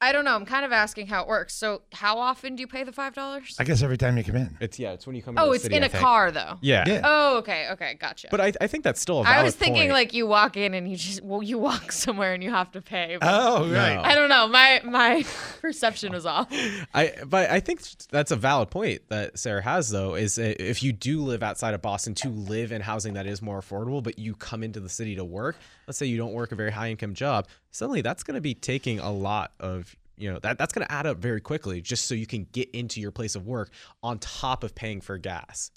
[0.03, 0.35] I don't know.
[0.35, 1.55] I'm kind of asking how it works.
[1.55, 3.55] So, how often do you pay the five dollars?
[3.57, 4.57] I guess every time you come in.
[4.59, 5.35] It's yeah, it's when you come.
[5.37, 6.03] Oh, the it's city, in I a think.
[6.03, 6.57] car though.
[6.61, 6.83] Yeah.
[6.85, 7.01] Yeah.
[7.05, 8.27] Oh, okay, okay, gotcha.
[8.29, 9.93] But I, I think that's still a valid I was thinking point.
[9.93, 12.81] like you walk in and you just well you walk somewhere and you have to
[12.81, 13.17] pay.
[13.21, 13.95] Oh, right.
[13.95, 14.01] No.
[14.01, 14.49] I don't know.
[14.49, 15.25] My my
[15.61, 16.47] perception was off.
[16.93, 20.83] I but I think that's a valid point that Sarah has though is uh, if
[20.83, 24.19] you do live outside of Boston to live in housing that is more affordable but
[24.19, 25.55] you come into the city to work
[25.87, 28.53] let's say you don't work a very high income job suddenly that's going to be
[28.53, 32.05] taking a lot of you know that that's going to add up very quickly just
[32.05, 33.69] so you can get into your place of work
[34.01, 35.69] on top of paying for gas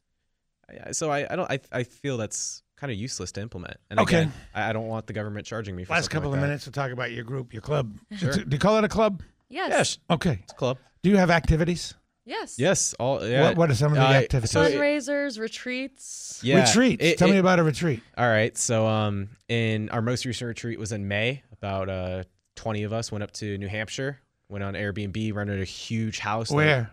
[0.93, 4.19] so I, I don't I, I feel that's kind of useless to implement and Okay.
[4.23, 6.47] again I, I don't want the government charging me for Last couple like of that.
[6.47, 7.93] minutes to talk about your group, your club.
[8.17, 8.33] Sure.
[8.33, 9.23] Do you call it a club?
[9.49, 9.71] Yes.
[9.71, 9.99] Yes.
[10.11, 10.41] Okay.
[10.43, 10.77] It's a club.
[11.03, 11.95] Do you have activities?
[12.27, 12.59] Yes.
[12.59, 12.93] Yes.
[12.99, 13.45] All yeah.
[13.45, 14.53] What- what are some of the Uh, activities?
[14.53, 16.41] Fundraisers, retreats.
[16.43, 16.61] Yeah.
[16.67, 17.05] Retreats.
[17.05, 18.03] it- Tell me about a retreat.
[18.19, 18.57] All right.
[18.59, 21.43] So um in our most recent retreat was in May.
[21.53, 22.25] About uh
[22.57, 26.49] 20 of us went up to New Hampshire Went on Airbnb, rented a huge house.
[26.51, 26.91] that- Where?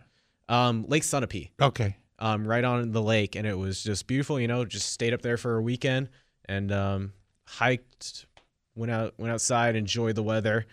[0.49, 1.51] um, Lake Sunapee.
[1.61, 1.97] Okay.
[2.19, 4.39] Um, right on the lake, and it was just beautiful.
[4.39, 6.10] You know, just stayed up there for a weekend
[6.45, 7.14] and um,
[7.45, 8.26] hiked,
[8.76, 10.65] went out, went outside, enjoyed the weather.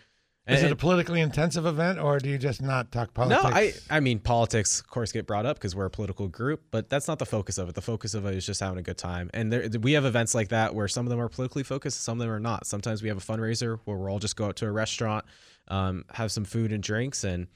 [0.50, 3.42] Is it a politically intensive event, or do you just not talk politics?
[3.42, 6.62] no, I I mean politics, of course, get brought up because we're a political group,
[6.70, 7.74] but that's not the focus of it.
[7.74, 9.30] The focus of it is just having a good time.
[9.32, 12.20] And there, we have events like that where some of them are politically focused, some
[12.20, 12.66] of them are not.
[12.66, 15.24] Sometimes we have a fundraiser where we'll all just go out to a restaurant,
[15.68, 17.46] um, have some food and drinks, and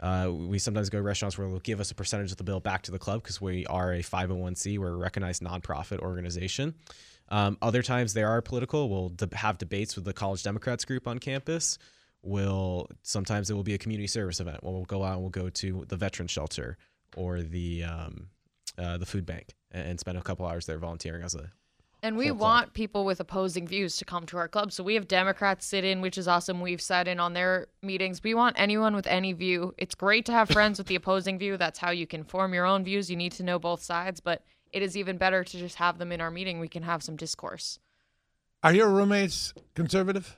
[0.00, 2.60] uh, we sometimes go to restaurants where they'll give us a percentage of the bill
[2.60, 6.74] back to the club because we are a 501c, we're a recognized nonprofit organization.
[7.28, 8.88] Um, other times they are political.
[8.88, 11.78] We'll de- have debates with the College Democrats group on campus.
[12.22, 14.62] We'll sometimes it will be a community service event.
[14.62, 16.76] Where we'll go out and we'll go to the veteran shelter
[17.16, 18.28] or the um,
[18.78, 21.50] uh, the food bank and, and spend a couple hours there volunteering as a
[22.02, 22.40] And we whole club.
[22.40, 24.70] want people with opposing views to come to our club.
[24.72, 26.60] So we have Democrats sit in, which is awesome.
[26.60, 28.22] We've sat in on their meetings.
[28.22, 29.74] We want anyone with any view.
[29.78, 31.56] It's great to have friends with the opposing view.
[31.56, 33.10] That's how you can form your own views.
[33.10, 34.42] You need to know both sides, but
[34.72, 36.60] it is even better to just have them in our meeting.
[36.60, 37.78] We can have some discourse.
[38.62, 40.36] Are your roommates conservative?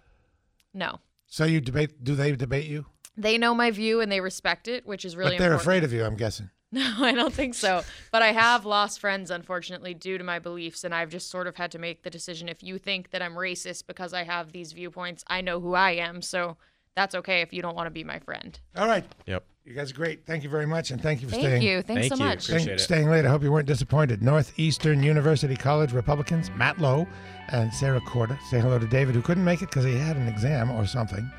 [0.73, 1.01] No.
[1.33, 2.05] So you debate?
[2.05, 2.85] Do they debate you?
[3.17, 5.63] They know my view and they respect it, which is really but they're important.
[5.63, 6.51] afraid of you, I'm guessing.
[6.75, 7.85] No, I don't think so.
[8.11, 10.85] But I have lost friends, unfortunately, due to my beliefs.
[10.85, 13.35] And I've just sort of had to make the decision if you think that I'm
[13.35, 16.23] racist because I have these viewpoints, I know who I am.
[16.23, 16.57] So
[16.97, 18.59] that's okay if you don't want to be my friend.
[18.75, 19.05] All right.
[19.27, 19.45] Yep.
[19.65, 20.27] You guys are great.
[20.27, 21.47] Thank you very much, and thank you for staying.
[21.51, 21.77] Thank staying.
[21.77, 21.83] you.
[21.83, 22.29] Thanks Thank so you.
[22.31, 22.41] much.
[22.43, 22.81] Staying- Appreciate it.
[22.81, 23.25] Staying late.
[23.25, 24.21] I hope you weren't disappointed.
[24.21, 27.07] Northeastern University College Republicans Matt Lowe
[27.51, 28.37] and Sarah Corda.
[28.51, 31.31] Say hello to David, who couldn't make it because he had an exam or something.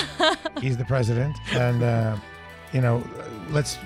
[0.60, 2.16] He's the president, and uh,
[2.74, 3.02] you know,
[3.48, 3.78] let's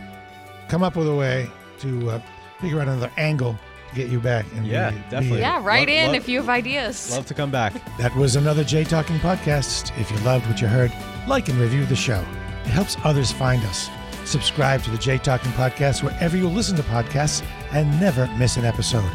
[0.69, 1.49] come up with a way
[1.79, 2.21] to uh,
[2.61, 3.57] figure out another angle
[3.91, 4.45] to get you back.
[4.57, 5.31] And Yeah, be- definitely.
[5.37, 7.13] be- Yeah, write Love- in love- if you have ideas.
[7.13, 7.73] love to come back.
[7.99, 9.97] That was another Jay Talking podcast.
[10.01, 10.93] If you loved what you heard,
[11.29, 12.25] like and review the show.
[12.65, 13.91] It helps others find us.
[14.25, 18.65] Subscribe to the Jay Talking podcast wherever you listen to podcasts and never miss an
[18.65, 19.11] episode.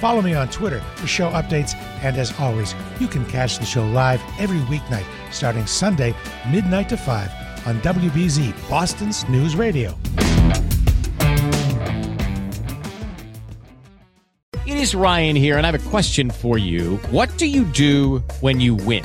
[0.00, 3.86] Follow me on Twitter for show updates, and as always, you can catch the show
[3.86, 6.14] live every weeknight starting Sunday,
[6.50, 7.30] midnight to 5
[7.66, 9.94] on WBZ Boston's News Radio.
[14.66, 16.96] It is Ryan here, and I have a question for you.
[17.10, 19.04] What do you do when you win?